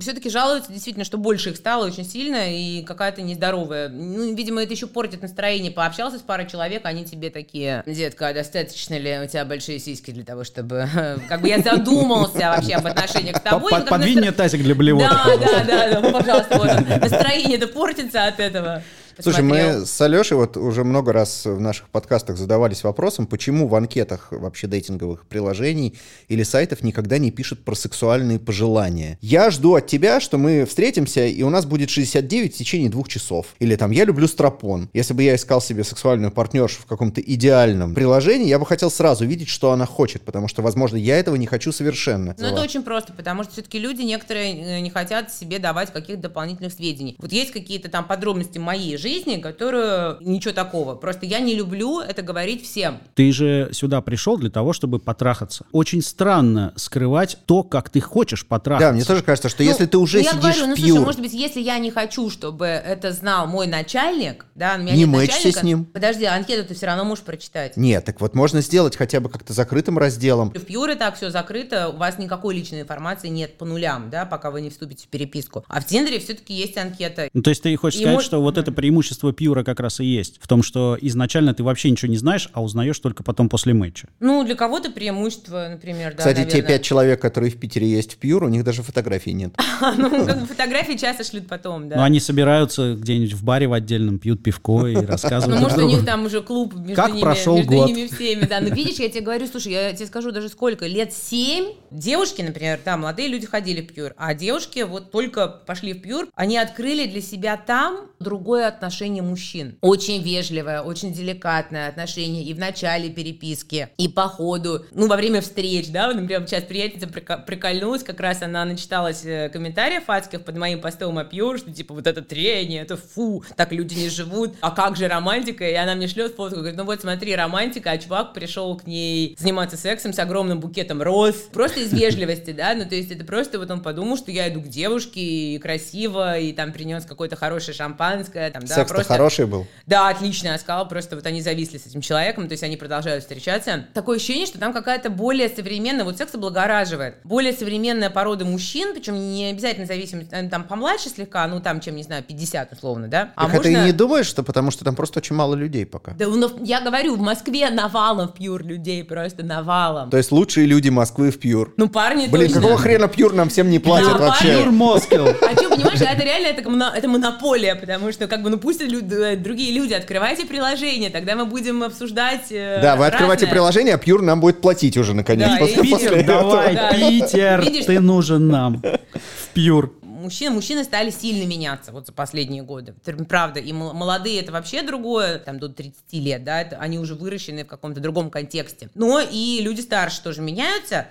все-таки 0.00 0.28
жалуются 0.28 0.72
действительно, 0.72 1.04
что 1.04 1.16
больше 1.16 1.50
их 1.50 1.56
стало 1.56 1.86
очень 1.86 2.04
сильно, 2.04 2.52
и 2.52 2.82
какая-то 2.82 3.22
нездоровая. 3.22 3.88
Ну, 3.88 4.34
видимо, 4.34 4.62
это 4.62 4.72
еще 4.72 4.88
портит 4.88 5.22
настроение. 5.22 5.70
Пообщался 5.70 6.18
с 6.18 6.22
парой 6.22 6.48
человек, 6.48 6.84
они 6.84 7.04
тебе 7.04 7.30
такие, 7.30 7.82
детка, 7.86 8.28
а 8.28 8.32
достаточно 8.36 8.98
ли 8.98 9.18
у 9.18 9.26
тебя 9.26 9.44
большие 9.44 9.78
сиськи 9.78 10.10
для 10.10 10.24
того, 10.24 10.44
чтобы... 10.44 10.88
Как 11.28 11.40
бы 11.40 11.48
я 11.48 11.60
задумался 11.60 12.38
вообще 12.38 12.74
об 12.74 12.86
отношениях 12.86 13.38
с 13.38 13.40
тобой. 13.40 13.72
Подвинь 13.88 14.18
мне 14.18 14.30
тазик 14.30 14.62
для 14.62 14.74
блевоток. 14.74 15.10
Да, 15.10 15.36
да, 15.36 15.64
да, 15.64 15.90
да, 15.92 16.00
ну, 16.00 16.12
пожалуйста. 16.12 16.98
Настроение-то 17.00 17.68
портится 17.68 18.26
от 18.26 18.38
этого. 18.38 18.82
Слушай, 19.18 19.44
мы 19.44 19.86
с 19.86 20.00
Алешей 20.00 20.36
вот 20.36 20.56
уже 20.56 20.84
много 20.84 21.12
раз 21.12 21.46
в 21.46 21.58
наших 21.58 21.88
подкастах 21.88 22.36
задавались 22.36 22.84
вопросом, 22.84 23.26
почему 23.26 23.66
в 23.66 23.74
анкетах 23.74 24.28
вообще 24.30 24.66
дейтинговых 24.66 25.26
приложений 25.26 25.94
или 26.28 26.42
сайтов 26.42 26.82
никогда 26.82 27.16
не 27.16 27.30
пишут 27.30 27.64
про 27.64 27.74
сексуальные 27.74 28.38
пожелания. 28.38 29.18
Я 29.22 29.50
жду 29.50 29.74
от 29.74 29.86
тебя, 29.86 30.20
что 30.20 30.36
мы 30.36 30.66
встретимся, 30.66 31.24
и 31.24 31.42
у 31.42 31.50
нас 31.50 31.64
будет 31.64 31.88
69 31.88 32.54
в 32.54 32.58
течение 32.58 32.90
двух 32.90 33.08
часов. 33.08 33.54
Или 33.58 33.76
там, 33.76 33.90
я 33.90 34.04
люблю 34.04 34.28
стропон. 34.28 34.90
Если 34.92 35.14
бы 35.14 35.22
я 35.22 35.34
искал 35.34 35.62
себе 35.62 35.82
сексуальную 35.82 36.30
партнершу 36.30 36.82
в 36.82 36.86
каком-то 36.86 37.22
идеальном 37.22 37.94
приложении, 37.94 38.48
я 38.48 38.58
бы 38.58 38.66
хотел 38.66 38.90
сразу 38.90 39.24
видеть, 39.24 39.48
что 39.48 39.72
она 39.72 39.86
хочет, 39.86 40.22
потому 40.22 40.48
что, 40.48 40.60
возможно, 40.60 40.96
я 40.96 41.18
этого 41.18 41.36
не 41.36 41.46
хочу 41.46 41.72
совершенно. 41.72 42.34
Ну, 42.38 42.46
это 42.46 42.60
очень 42.60 42.82
просто, 42.82 43.14
потому 43.14 43.44
что 43.44 43.52
все-таки 43.52 43.78
люди 43.78 44.02
некоторые 44.02 44.78
э, 44.78 44.80
не 44.80 44.90
хотят 44.90 45.32
себе 45.32 45.58
давать 45.58 45.90
каких-то 45.92 46.22
дополнительных 46.22 46.72
сведений. 46.72 47.16
Вот 47.18 47.32
есть 47.32 47.52
какие-то 47.52 47.88
там 47.88 48.06
подробности 48.06 48.58
моей 48.58 48.96
жизни, 48.96 49.05
которые 49.42 50.16
ничего 50.20 50.52
такого. 50.52 50.94
Просто 50.94 51.26
я 51.26 51.40
не 51.40 51.54
люблю 51.54 52.00
это 52.00 52.22
говорить 52.22 52.64
всем. 52.64 52.98
Ты 53.14 53.32
же 53.32 53.70
сюда 53.72 54.00
пришел 54.00 54.36
для 54.36 54.50
того, 54.50 54.72
чтобы 54.72 54.98
потрахаться. 54.98 55.64
Очень 55.72 56.02
странно 56.02 56.72
скрывать 56.76 57.38
то, 57.46 57.62
как 57.62 57.90
ты 57.90 58.00
хочешь 58.00 58.46
потрахаться. 58.46 58.88
Да, 58.88 58.92
мне 58.94 59.04
тоже 59.04 59.22
кажется, 59.22 59.48
что 59.48 59.62
Ну, 59.62 59.68
если 59.68 59.86
ты 59.86 59.98
уже 59.98 60.18
ну, 60.18 60.24
я 60.24 60.30
сидишь 60.30 60.42
говорю, 60.42 60.66
ну, 60.66 60.74
пьюр, 60.74 60.88
слушай, 60.88 61.04
может 61.04 61.20
быть, 61.20 61.32
если 61.32 61.60
я 61.60 61.78
не 61.78 61.90
хочу, 61.90 62.30
чтобы 62.30 62.66
это 62.66 63.12
знал 63.12 63.46
мой 63.46 63.66
начальник, 63.66 64.46
да, 64.54 64.74
у 64.76 64.82
меня 64.82 64.94
Не 64.94 65.06
начальника. 65.06 65.60
с 65.60 65.62
ним. 65.62 65.84
Подожди, 65.84 66.24
анкету 66.24 66.66
ты 66.68 66.74
все 66.74 66.86
равно 66.86 67.04
можешь 67.04 67.24
прочитать. 67.24 67.76
Нет, 67.76 68.04
так 68.04 68.20
вот 68.20 68.34
можно 68.34 68.60
сделать 68.60 68.96
хотя 68.96 69.20
бы 69.20 69.28
как-то 69.28 69.52
закрытым 69.52 69.98
разделом. 69.98 70.50
В 70.50 70.64
Пьюре 70.64 70.94
так 70.96 71.16
все 71.16 71.30
закрыто, 71.30 71.88
у 71.88 71.96
вас 71.96 72.18
никакой 72.18 72.54
личной 72.54 72.82
информации 72.82 73.28
нет 73.28 73.56
по 73.58 73.64
нулям, 73.64 74.10
да, 74.10 74.26
пока 74.26 74.50
вы 74.50 74.60
не 74.60 74.70
вступите 74.70 75.04
в 75.04 75.08
переписку. 75.08 75.64
А 75.68 75.80
в 75.80 75.86
Тиндере 75.86 76.18
все-таки 76.18 76.54
есть 76.54 76.76
анкета. 76.76 77.28
Ну, 77.32 77.42
то 77.42 77.50
есть 77.50 77.62
ты 77.62 77.74
хочешь 77.76 78.00
И 78.00 78.02
сказать, 78.02 78.14
мой- 78.16 78.24
что 78.24 78.40
вот 78.42 78.58
это 78.58 78.72
преимущество 78.72 78.95
пьюра 79.32 79.64
как 79.64 79.80
раз 79.80 80.00
и 80.00 80.04
есть. 80.04 80.38
В 80.40 80.48
том, 80.48 80.62
что 80.62 80.96
изначально 81.00 81.54
ты 81.54 81.62
вообще 81.62 81.90
ничего 81.90 82.10
не 82.10 82.16
знаешь, 82.16 82.48
а 82.52 82.62
узнаешь 82.62 82.98
только 82.98 83.22
потом 83.22 83.48
после 83.48 83.74
матча. 83.74 84.08
Ну, 84.20 84.44
для 84.44 84.54
кого-то 84.54 84.90
преимущество, 84.90 85.68
например, 85.70 86.12
да, 86.12 86.18
Кстати, 86.18 86.38
те 86.38 86.44
наверное. 86.44 86.68
пять 86.68 86.82
человек, 86.82 87.20
которые 87.20 87.50
в 87.50 87.58
Питере 87.58 87.88
есть 87.88 88.14
в 88.14 88.16
пьюр, 88.18 88.44
у 88.44 88.48
них 88.48 88.64
даже 88.64 88.82
фотографий 88.82 89.32
нет. 89.32 89.54
Ну, 89.96 90.10
как 90.26 90.40
бы 90.40 90.46
фотографии 90.46 90.96
часто 90.96 91.24
шлют 91.24 91.48
потом, 91.48 91.88
да. 91.88 91.96
Но 91.96 92.02
они 92.02 92.20
собираются 92.20 92.94
где-нибудь 92.94 93.34
в 93.34 93.44
баре 93.44 93.66
в 93.68 93.72
отдельном, 93.72 94.18
пьют 94.18 94.42
пивко 94.42 94.86
и 94.86 94.94
Ну, 94.96 95.06
рассказывают 95.06 95.60
друг 95.60 95.72
может, 95.72 95.84
у 95.84 95.88
них 95.88 96.04
там 96.04 96.24
уже 96.24 96.42
клуб 96.42 96.74
между 96.74 96.94
Как 96.96 97.10
ними, 97.10 97.20
прошел 97.20 97.56
между 97.56 97.72
год? 97.72 97.88
ними 97.88 98.06
всеми, 98.06 98.44
да. 98.46 98.60
Ну, 98.60 98.74
видишь, 98.74 98.96
я 98.98 99.08
тебе 99.08 99.20
говорю, 99.22 99.46
слушай, 99.46 99.72
я 99.72 99.92
тебе 99.92 100.06
скажу 100.06 100.30
даже 100.32 100.48
сколько, 100.48 100.86
лет 100.86 101.12
семь 101.12 101.72
девушки, 101.90 102.42
например, 102.42 102.80
да, 102.84 102.96
молодые 102.96 103.28
люди 103.28 103.46
ходили 103.46 103.80
в 103.80 103.92
пьюр, 103.92 104.12
а 104.16 104.34
девушки 104.34 104.80
вот 104.80 105.10
только 105.10 105.46
пошли 105.48 105.92
в 105.92 106.00
пьюр, 106.02 106.28
они 106.34 106.58
открыли 106.58 107.06
для 107.06 107.20
себя 107.20 107.56
там 107.56 108.08
другое 108.20 108.66
отношение 108.68 108.85
мужчин. 109.22 109.76
Очень 109.80 110.22
вежливое, 110.22 110.82
очень 110.82 111.12
деликатное 111.12 111.88
отношение 111.88 112.44
и 112.44 112.54
в 112.54 112.58
начале 112.58 113.10
переписки, 113.10 113.88
и 113.98 114.08
по 114.08 114.28
ходу, 114.28 114.84
ну, 114.92 115.06
во 115.06 115.16
время 115.16 115.40
встреч, 115.40 115.88
да, 115.88 116.12
например, 116.12 116.46
сейчас 116.46 116.64
приятельница 116.64 117.08
прикольнулась, 117.08 118.02
как 118.02 118.20
раз 118.20 118.42
она 118.42 118.64
начиталась 118.64 119.24
э, 119.24 119.48
комментариев 119.50 120.04
адских 120.08 120.44
под 120.44 120.56
моим 120.56 120.80
постом 120.80 121.18
о 121.18 121.24
пьюр, 121.24 121.58
что 121.58 121.72
типа 121.72 121.94
вот 121.94 122.06
это 122.06 122.22
трение, 122.22 122.82
это 122.82 122.96
фу, 122.96 123.44
так 123.56 123.72
люди 123.72 123.94
не 123.94 124.08
живут, 124.08 124.54
а 124.60 124.70
как 124.70 124.96
же 124.96 125.08
романтика? 125.08 125.68
И 125.68 125.74
она 125.74 125.94
мне 125.94 126.08
шлет 126.08 126.34
фотку, 126.34 126.58
говорит, 126.58 126.76
ну 126.76 126.84
вот 126.84 127.00
смотри, 127.00 127.34
романтика, 127.34 127.90
а 127.90 127.98
чувак 127.98 128.32
пришел 128.32 128.76
к 128.76 128.86
ней 128.86 129.36
заниматься 129.38 129.76
сексом 129.76 130.12
с 130.12 130.18
огромным 130.18 130.60
букетом 130.60 131.02
роз, 131.02 131.34
просто 131.52 131.80
из 131.80 131.92
вежливости, 131.92 132.52
да, 132.52 132.74
ну 132.74 132.88
то 132.88 132.94
есть 132.94 133.10
это 133.10 133.24
просто 133.24 133.58
вот 133.58 133.70
он 133.70 133.82
подумал, 133.82 134.16
что 134.16 134.30
я 134.30 134.48
иду 134.48 134.60
к 134.60 134.68
девушке, 134.68 135.20
и 135.20 135.58
красиво, 135.58 136.38
и 136.38 136.52
там 136.52 136.72
принес 136.72 137.04
какое-то 137.04 137.36
хорошее 137.36 137.76
шампанское, 137.76 138.50
там, 138.50 138.64
да, 138.64 138.74
Секс-то 138.76 138.94
просто... 138.94 139.12
хороший 139.12 139.46
был. 139.46 139.66
Да, 139.86 140.08
отлично, 140.08 140.48
я 140.48 140.58
сказала, 140.58 140.84
просто 140.84 141.16
вот 141.16 141.26
они 141.26 141.42
зависли 141.42 141.78
с 141.78 141.86
этим 141.86 142.00
человеком, 142.00 142.48
то 142.48 142.52
есть 142.52 142.62
они 142.62 142.76
продолжают 142.76 143.22
встречаться. 143.22 143.86
Такое 143.94 144.16
ощущение, 144.16 144.46
что 144.46 144.58
там 144.58 144.72
какая-то 144.72 145.10
более 145.10 145.48
современная, 145.48 146.04
вот 146.04 146.18
секс 146.18 146.34
облагораживает, 146.34 147.16
более 147.24 147.52
современная 147.52 148.10
порода 148.10 148.44
мужчин, 148.44 148.94
причем 148.94 149.14
не 149.14 149.46
обязательно 149.50 149.86
зависимость, 149.86 150.28
э, 150.32 150.48
там 150.48 150.64
помладше 150.64 151.08
слегка, 151.08 151.46
ну 151.46 151.60
там, 151.60 151.80
чем, 151.80 151.96
не 151.96 152.02
знаю, 152.02 152.22
50 152.22 152.72
условно, 152.72 153.08
да? 153.08 153.32
А 153.36 153.46
Так 153.46 153.54
это 153.54 153.68
можно- 153.68 153.82
и 153.82 153.86
не 153.86 153.92
думаешь, 153.92 154.26
что 154.26 154.42
потому 154.42 154.70
что 154.70 154.84
там 154.84 154.94
просто 154.94 155.18
очень 155.20 155.36
мало 155.36 155.54
людей 155.54 155.86
пока. 155.86 156.12
Да, 156.12 156.26
ну, 156.26 156.50
я 156.62 156.80
говорю, 156.80 157.16
в 157.16 157.20
Москве 157.20 157.70
навалом 157.70 158.28
пьюр 158.28 158.64
людей, 158.64 159.04
просто 159.04 159.42
навалом. 159.42 160.10
То 160.10 160.16
есть 160.16 160.32
лучшие 160.32 160.66
люди 160.66 160.88
Москвы 160.88 161.30
в 161.30 161.38
пьюр. 161.38 161.72
Ну, 161.76 161.88
парни 161.88 162.26
Блин, 162.26 162.48
точно. 162.48 162.60
какого 162.60 162.78
хрена 162.78 163.08
пьюр 163.08 163.32
нам 163.32 163.48
всем 163.48 163.70
не 163.70 163.78
платят 163.78 164.12
Да, 164.12 164.18
вообще? 164.18 164.56
Пьюр 164.56 164.70
Москва. 164.72 165.28
А 165.42 165.52
что, 165.56 165.70
понимаешь, 165.70 166.00
это 166.00 166.22
реально 166.24 166.46
это, 166.46 166.96
это 166.96 167.08
монополия, 167.08 167.74
потому 167.74 168.12
что, 168.12 168.26
как 168.26 168.42
бы, 168.42 168.50
ну 168.50 168.58
пусть 168.66 168.80
лю- 168.82 169.08
э, 169.08 169.36
другие 169.36 169.70
люди, 169.72 169.92
открывайте 169.94 170.44
приложение, 170.44 171.08
тогда 171.08 171.36
мы 171.36 171.44
будем 171.44 171.84
обсуждать 171.84 172.50
э, 172.50 172.80
Да, 172.82 172.96
вы 172.96 173.06
открываете 173.06 173.44
разное. 173.44 173.52
приложение, 173.52 173.94
а 173.94 173.98
пьюр 173.98 174.22
нам 174.22 174.40
будет 174.40 174.60
платить 174.60 174.96
уже 174.96 175.14
наконец. 175.14 175.50
Да, 175.50 175.56
после- 175.58 175.74
и- 175.84 175.90
после 175.92 176.08
Питер, 176.08 176.12
этого. 176.18 176.40
давай, 176.40 176.74
Да. 176.74 176.92
Питер, 176.92 177.60
Видишь? 177.62 177.84
ты 177.84 178.00
нужен 178.00 178.48
нам. 178.48 178.82
В 178.82 179.48
пьюр. 179.54 179.94
Мужчины, 180.02 180.50
мужчины 180.56 180.82
стали 180.82 181.10
сильно 181.10 181.46
меняться 181.46 181.92
вот 181.92 182.06
за 182.08 182.12
последние 182.12 182.64
годы. 182.64 182.94
Правда, 183.28 183.60
и 183.60 183.72
мол- 183.72 183.92
молодые 183.92 184.40
это 184.40 184.50
вообще 184.50 184.82
другое, 184.82 185.38
там 185.38 185.60
до 185.60 185.68
30 185.68 186.18
лет, 186.18 186.42
да, 186.42 186.60
это, 186.60 186.76
они 186.78 186.98
уже 186.98 187.14
выращены 187.14 187.62
в 187.62 187.68
каком-то 187.68 188.00
другом 188.00 188.30
контексте. 188.30 188.88
Но 188.96 189.20
и 189.20 189.60
люди 189.62 189.80
старше 189.80 190.20
тоже 190.24 190.40
меняются. 190.42 191.06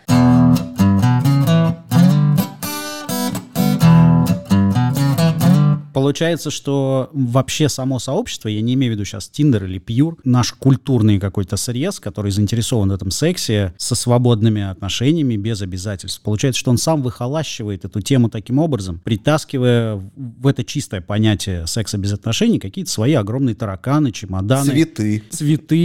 Получается, 5.95 6.51
что 6.51 7.09
вообще 7.13 7.69
само 7.69 7.99
сообщество, 7.99 8.49
я 8.49 8.59
не 8.59 8.73
имею 8.73 8.91
в 8.91 8.95
виду 8.95 9.05
сейчас 9.05 9.29
Тиндер 9.29 9.63
или 9.63 9.79
Пьюр, 9.79 10.17
наш 10.25 10.51
культурный 10.51 11.19
какой-то 11.19 11.55
срез, 11.55 12.01
который 12.01 12.31
заинтересован 12.31 12.89
в 12.89 12.93
этом 12.93 13.11
сексе 13.11 13.73
со 13.77 13.95
свободными 13.95 14.61
отношениями, 14.61 15.37
без 15.37 15.61
обязательств. 15.61 16.19
Получается, 16.21 16.59
что 16.59 16.71
он 16.71 16.77
сам 16.77 17.01
выхолащивает 17.01 17.85
эту 17.85 18.01
тему 18.01 18.29
таким 18.29 18.59
образом, 18.59 18.99
притаскивая 19.05 19.95
в 20.17 20.47
это 20.47 20.65
чистое 20.65 20.99
понятие 20.99 21.65
секса 21.65 21.97
без 21.97 22.11
отношений 22.11 22.59
какие-то 22.59 22.91
свои 22.91 23.13
огромные 23.13 23.55
тараканы, 23.55 24.11
чемоданы. 24.11 24.71
Цветы. 24.71 25.23
цветы 25.29 25.77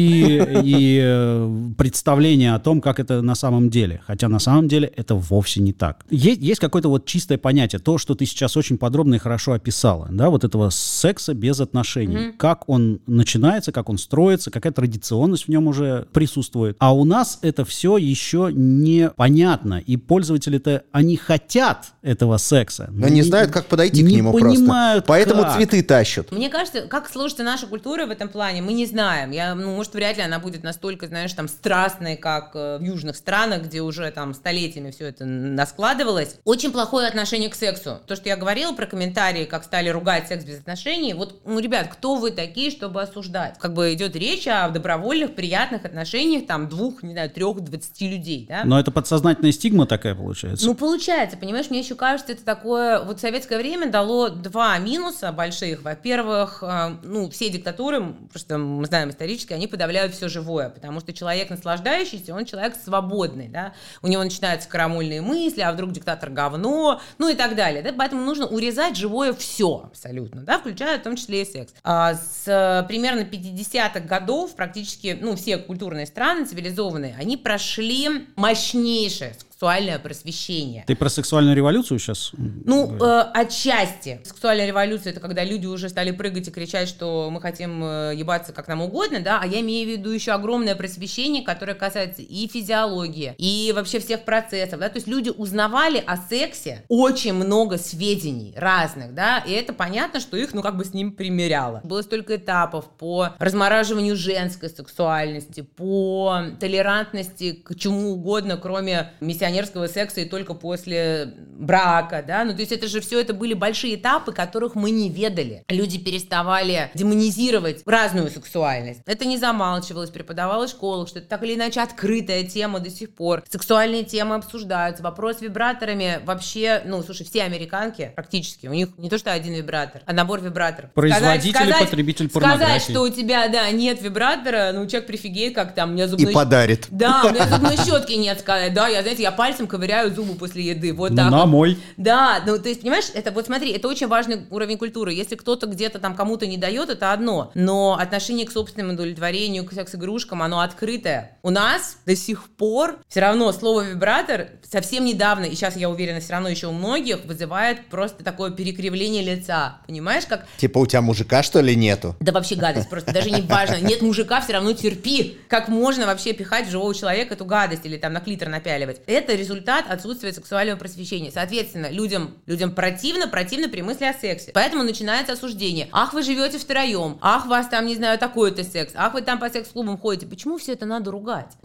и 0.65 1.01
э, 1.01 1.71
представление 1.79 2.57
о 2.57 2.59
том, 2.59 2.81
как 2.81 2.99
это 2.99 3.23
на 3.23 3.37
самом 3.37 3.71
деле. 3.71 4.03
Хотя 4.09 4.29
на 4.29 4.41
самом 4.41 4.67
деле 4.67 4.89
это 4.97 5.15
вовсе 5.15 5.61
не 5.61 5.73
так. 5.73 6.05
Есть, 6.11 6.43
есть 6.43 6.61
какое-то 6.61 6.89
вот 6.89 7.07
чистое 7.07 7.39
понятие, 7.39 7.79
то, 7.79 7.97
что 7.97 8.17
ты 8.17 8.27
сейчас 8.27 8.57
очень 8.57 8.77
подробно 8.77 9.15
и 9.15 9.19
хорошо 9.19 9.53
описала, 10.01 10.09
да, 10.11 10.31
вот 10.31 10.45
этого 10.45 10.71
секса 10.71 11.35
без 11.35 11.61
отношений. 11.61 12.33
Как 12.33 12.69
он 12.69 13.01
начинается, 13.07 13.73
как 13.73 13.89
он 13.89 13.99
строится, 13.99 14.51
какая 14.51 14.73
традиционность 14.73 15.45
в 15.45 15.49
нем 15.49 15.67
уже 15.67 16.07
присутствует. 16.13 16.77
А 16.79 16.95
у 16.95 17.05
нас 17.05 17.39
это 17.43 17.65
все 17.65 17.97
еще 17.97 18.51
непонятно. 18.53 19.83
И 19.85 19.97
пользователи-то, 19.97 20.85
они 20.93 21.17
хотят 21.17 21.93
этого 22.03 22.37
секса. 22.39 22.89
Но 22.93 23.09
не 23.09 23.23
знают, 23.23 23.51
как 23.51 23.67
подойти 23.67 24.03
к 24.03 24.07
не 24.07 24.17
нему 24.17 24.33
понимают, 24.33 25.05
просто. 25.05 25.09
Поэтому 25.09 25.43
как. 25.43 25.57
цветы 25.57 25.83
тащат. 25.83 26.33
Мне 26.33 26.49
кажется, 26.49 26.83
как 26.83 27.09
сложится 27.09 27.43
наша 27.43 27.67
культура 27.67 28.07
в 28.07 28.11
этом 28.11 28.29
плане, 28.29 28.63
мы 28.63 28.73
не 28.73 28.87
знаем. 28.87 29.31
Я, 29.31 29.55
ну, 29.55 29.77
может, 29.77 29.95
вряд 29.95 30.17
ли 30.17 30.23
она 30.23 30.39
будет 30.39 30.63
настолько, 30.63 31.07
знаешь, 31.07 31.33
там, 31.33 31.49
страстной, 31.49 32.17
как 32.17 32.53
э, 32.55 32.79
в 32.79 32.83
южных 32.83 33.17
странах, 33.17 33.65
где 33.65 33.83
уже 33.83 34.11
там 34.11 34.35
столетиями 34.35 34.91
все 34.91 35.07
это 35.07 35.25
наскладывалось. 35.25 36.37
Очень 36.45 36.73
плохое 36.73 37.07
отношение 37.07 37.51
к 37.51 37.55
сексу. 37.55 37.99
То, 38.07 38.17
что 38.17 38.29
я 38.29 38.37
говорила 38.37 38.73
про 38.73 38.87
комментарии, 38.87 39.45
как 39.45 39.65
стали 39.65 39.90
ругать 39.93 40.29
секс 40.29 40.45
без 40.45 40.61
отношений, 40.61 41.15
вот, 41.15 41.41
ну, 41.45 41.59
ребят, 41.59 41.89
кто 41.89 42.17
вы 42.17 42.31
такие, 42.31 42.71
чтобы 42.71 43.03
осуждать? 43.03 43.59
Как 43.59 43.75
бы 43.75 43.93
идет 43.95 44.17
речь 44.17 44.47
о 44.47 44.69
добровольных, 44.69 45.35
приятных 45.35 45.85
отношениях, 45.85 46.47
там, 46.47 46.69
двух, 46.69 47.03
не 47.03 47.13
знаю, 47.13 47.31
трех, 47.31 47.61
двадцати 47.61 48.09
людей, 48.09 48.47
да? 48.49 48.63
Но 48.65 48.79
это 48.79 48.91
подсознательная 48.91 49.53
стигма 49.53 49.87
такая 49.87 50.15
получается. 50.15 50.67
Ну, 50.67 50.75
получается, 50.75 51.37
понимаешь, 51.37 51.71
мне 51.71 51.81
еще 51.81 51.95
кажется, 51.95 52.33
это 52.33 52.45
такое... 52.45 53.03
Вот 53.05 53.21
советское 53.21 53.59
время 53.59 53.91
дало 53.91 54.29
два 54.29 54.79
минуса 54.79 55.33
больших. 55.33 55.83
Во-первых, 55.83 56.63
э, 56.63 56.97
ну, 57.03 57.31
все 57.31 57.51
диктатуры, 57.51 58.15
просто 58.33 58.59
мы 58.59 58.87
знаем 58.87 59.11
исторически, 59.11 59.53
они 59.53 59.67
подавляют 59.67 60.15
все 60.15 60.29
живое, 60.29 60.69
потому 60.71 61.01
что 61.01 61.13
человек 61.13 61.51
наслаждающийся, 61.51 62.35
он 62.35 62.45
человек 62.45 62.75
свободный, 62.83 63.49
да, 63.49 63.73
у 64.03 64.09
него 64.09 64.23
начинаются 64.23 64.69
карамульные 64.69 65.23
мысли, 65.23 65.61
а 65.61 65.73
вдруг 65.73 65.93
диктатор 65.93 66.31
говно, 66.31 67.01
ну 67.19 67.29
и 67.29 67.35
так 67.35 67.57
далее, 67.57 67.83
да, 67.83 67.93
поэтому 67.97 68.25
нужно 68.25 68.47
урезать 68.47 68.97
живое 68.97 69.33
все 69.33 69.80
абсолютно, 69.85 70.43
да, 70.43 70.59
включая 70.59 70.99
в 70.99 71.03
том 71.03 71.17
числе 71.17 71.43
и 71.43 71.45
секс. 71.45 71.75
А 71.83 72.15
с 72.15 72.47
э, 72.47 72.87
примерно 72.89 73.21
50-х 73.21 74.01
годов 74.01 74.55
практически, 74.55 75.19
ну, 75.21 75.37
все 75.37 75.59
культурные 75.59 76.07
страны 76.07 76.47
цивилизованные, 76.47 77.17
они 77.19 77.37
прошли 77.37 78.27
мощнейшее 78.37 79.35
сексуальное 79.61 79.99
просвещение. 79.99 80.85
Ты 80.87 80.97
про 80.97 81.11
сексуальную 81.11 81.55
революцию 81.55 81.99
сейчас? 81.99 82.33
Ну, 82.33 82.97
э, 82.97 83.21
отчасти. 83.35 84.19
Сексуальная 84.25 84.67
революция 84.67 85.11
это 85.11 85.21
когда 85.21 85.45
люди 85.45 85.67
уже 85.67 85.91
стали 85.91 86.13
прыгать 86.13 86.49
и 86.49 86.51
кричать, 86.51 86.89
что 86.89 87.29
мы 87.31 87.43
хотим 87.43 87.85
э, 87.85 88.15
ебаться 88.17 88.55
как 88.55 88.69
нам 88.69 88.81
угодно, 88.81 89.21
да, 89.21 89.39
а 89.43 89.47
я 89.47 89.61
имею 89.61 89.87
в 89.87 89.93
виду 89.93 90.13
еще 90.13 90.33
огромное 90.33 90.75
просвещение, 90.75 91.45
которое 91.45 91.75
касается 91.75 92.23
и 92.23 92.49
физиологии, 92.49 93.35
и 93.37 93.75
вообще 93.77 94.01
всех 94.01 94.25
процессов, 94.25 94.81
да, 94.81 94.89
то 94.89 94.97
есть 94.97 95.07
люди 95.07 95.29
узнавали 95.29 96.03
о 96.07 96.17
сексе 96.17 96.87
очень 96.89 97.35
много 97.35 97.77
сведений 97.77 98.55
разных, 98.57 99.13
да, 99.13 99.45
и 99.47 99.53
это 99.53 99.75
понятно, 99.75 100.21
что 100.21 100.39
их, 100.39 100.55
ну, 100.55 100.63
как 100.63 100.79
бы 100.79 100.87
с 100.87 100.95
ним 100.95 101.13
примеряло. 101.13 101.83
Было 101.85 102.01
столько 102.01 102.37
этапов 102.37 102.87
по 102.97 103.35
размораживанию 103.39 104.17
женской 104.17 104.71
сексуальности, 104.71 105.61
по 105.61 106.45
толерантности 106.59 107.53
к 107.53 107.75
чему 107.75 108.13
угодно, 108.13 108.57
кроме 108.57 109.13
миссионерского 109.51 109.87
секса 109.89 110.21
и 110.21 110.25
только 110.25 110.55
после 110.55 111.35
брака, 111.37 112.25
да, 112.27 112.45
ну, 112.45 112.53
то 112.53 112.61
есть 112.61 112.73
это 112.73 112.87
же 112.89 113.01
все 113.01 113.21
это 113.21 113.35
были 113.35 113.55
большие 113.55 113.97
этапы, 113.97 114.33
которых 114.33 114.75
мы 114.75 114.91
не 114.91 115.11
ведали. 115.11 115.65
Люди 115.69 115.99
переставали 115.99 116.91
демонизировать 116.95 117.83
разную 117.85 118.31
сексуальность. 118.31 119.01
Это 119.07 119.25
не 119.25 119.37
замалчивалось, 119.37 120.11
преподавалось 120.11 120.71
в 120.71 120.75
школах, 120.77 121.09
что 121.09 121.19
это 121.19 121.29
так 121.29 121.43
или 121.43 121.55
иначе 121.55 121.81
открытая 121.81 122.45
тема 122.45 122.81
до 122.81 122.91
сих 122.91 123.15
пор. 123.15 123.43
Сексуальные 123.49 124.05
темы 124.05 124.37
обсуждаются. 124.37 125.03
Вопрос 125.03 125.39
с 125.39 125.41
вибраторами 125.43 126.21
вообще, 126.25 126.83
ну, 126.87 127.03
слушай, 127.03 127.27
все 127.27 127.43
американки 127.43 128.13
практически, 128.15 128.67
у 128.67 128.73
них 128.73 128.89
не 128.99 129.09
то 129.11 129.19
что 129.19 129.33
один 129.33 129.55
вибратор, 129.55 130.03
а 130.07 130.13
набор 130.13 130.41
вибраторов. 130.41 130.93
Производитель 130.93 131.51
и 131.51 131.53
Сказать- 131.53 131.81
потребитель 131.91 132.31
Сказать, 132.31 132.51
порнографии. 132.51 132.93
что 132.93 133.03
у 133.03 133.09
тебя, 133.09 133.49
да, 133.49 133.71
нет 133.71 134.01
вибратора, 134.03 134.71
ну, 134.73 134.87
человек 134.87 135.07
прифигеет, 135.07 135.55
как 135.55 135.75
там, 135.75 135.91
у 135.91 135.93
меня 135.93 136.05
И 136.05 136.09
зубной... 136.09 136.33
подарит. 136.33 136.87
Да, 136.91 137.23
у 137.25 137.31
меня 137.31 137.47
зубной 137.49 137.77
щетки 137.77 138.13
нет, 138.13 138.41
сказать. 138.41 138.73
Да, 138.75 138.89
я, 138.89 139.03
знаете, 139.03 139.23
я 139.23 139.33
пальцем 139.41 139.67
ковыряю 139.67 140.15
зубы 140.15 140.35
после 140.35 140.63
еды. 140.65 140.93
Вот 140.93 141.13
Ну, 141.13 141.17
так. 141.17 141.31
на 141.31 141.39
вот. 141.39 141.47
мой. 141.47 141.79
Да, 141.97 142.43
ну, 142.47 142.59
то 142.59 142.69
есть, 142.69 142.83
понимаешь, 142.83 143.07
это 143.15 143.31
вот 143.31 143.47
смотри, 143.47 143.73
это 143.73 143.89
очень 143.89 144.07
важный 144.07 144.43
уровень 144.51 144.77
культуры. 144.77 145.15
Если 145.15 145.35
кто-то 145.35 145.67
где-то 145.67 145.99
там 145.99 146.15
кому-то 146.15 146.47
не 146.47 146.59
дает, 146.59 146.91
это 146.91 147.15
одно. 147.15 147.51
Но 147.55 147.97
отношение 147.99 148.47
к 148.47 148.53
собственному 148.53 148.93
удовлетворению, 148.93 149.65
к 149.65 149.73
секс-игрушкам, 149.73 150.43
оно 150.43 150.61
открытое. 150.61 151.39
У 151.43 151.49
нас 151.49 151.97
до 152.05 152.15
сих 152.15 152.51
пор 152.51 152.99
все 153.09 153.21
равно 153.21 153.51
слово 153.53 153.81
вибратор 153.89 154.49
совсем 154.63 155.07
недавно, 155.07 155.47
и 155.47 155.55
сейчас 155.55 155.75
я 155.75 155.89
уверена, 155.89 156.21
все 156.21 156.35
равно 156.35 156.51
еще 156.51 156.67
у 156.67 156.73
многих 156.73 157.25
вызывает 157.25 157.87
просто 157.87 158.23
такое 158.23 158.51
перекривление 158.51 159.23
лица. 159.23 159.79
Понимаешь, 159.87 160.25
как 160.27 160.45
Типа 160.59 160.77
у 160.81 160.87
тебя 160.87 161.01
мужика, 161.01 161.43
что 161.43 161.63
ли, 161.63 161.75
нету? 161.75 162.15
да 162.21 162.33
вообще 162.33 162.57
гадость, 162.57 162.91
просто 162.91 163.11
даже 163.15 163.31
не 163.31 163.41
важно. 163.41 163.77
Нет 163.81 164.03
мужика, 164.03 164.43
все 164.43 164.53
равно 164.53 164.75
терпи. 164.75 165.39
Как 165.49 165.69
можно 165.69 166.05
вообще 166.05 166.35
пихать 166.35 166.67
в 166.67 166.71
живого 166.71 166.95
человека 166.95 167.33
эту 167.33 167.47
гадость 167.47 167.87
или 167.87 167.97
там 167.97 168.13
на 168.13 168.21
клитор 168.21 168.51
напяливать? 168.51 169.01
Это 169.07 169.30
результат 169.37 169.85
отсутствия 169.89 170.33
сексуального 170.33 170.79
просвещения. 170.79 171.31
Соответственно, 171.31 171.91
людям, 171.91 172.35
людям 172.47 172.75
противно, 172.75 173.29
противно 173.29 173.69
при 173.69 173.83
мысли 173.83 174.05
о 174.05 174.15
сексе. 174.15 174.53
Поэтому 174.53 174.83
начинается 174.83 175.33
осуждение. 175.33 175.89
Ах, 175.93 176.13
вы 176.13 176.23
живете 176.23 176.59
втроем. 176.59 177.19
Ах, 177.21 177.47
вас 177.47 177.69
там, 177.69 177.87
не 177.87 177.95
знаю, 177.95 178.19
такой-то 178.19 178.65
секс. 178.65 178.93
Ах, 178.95 179.15
вы 179.15 179.23
там 179.23 179.39
по 179.39 179.49
секс-клубам 179.51 179.99
ходите. 179.99 180.27
Почему 180.27 180.59
все 180.59 180.73
это 180.73 180.87
надо 180.87 181.11
ругать? 181.11 181.57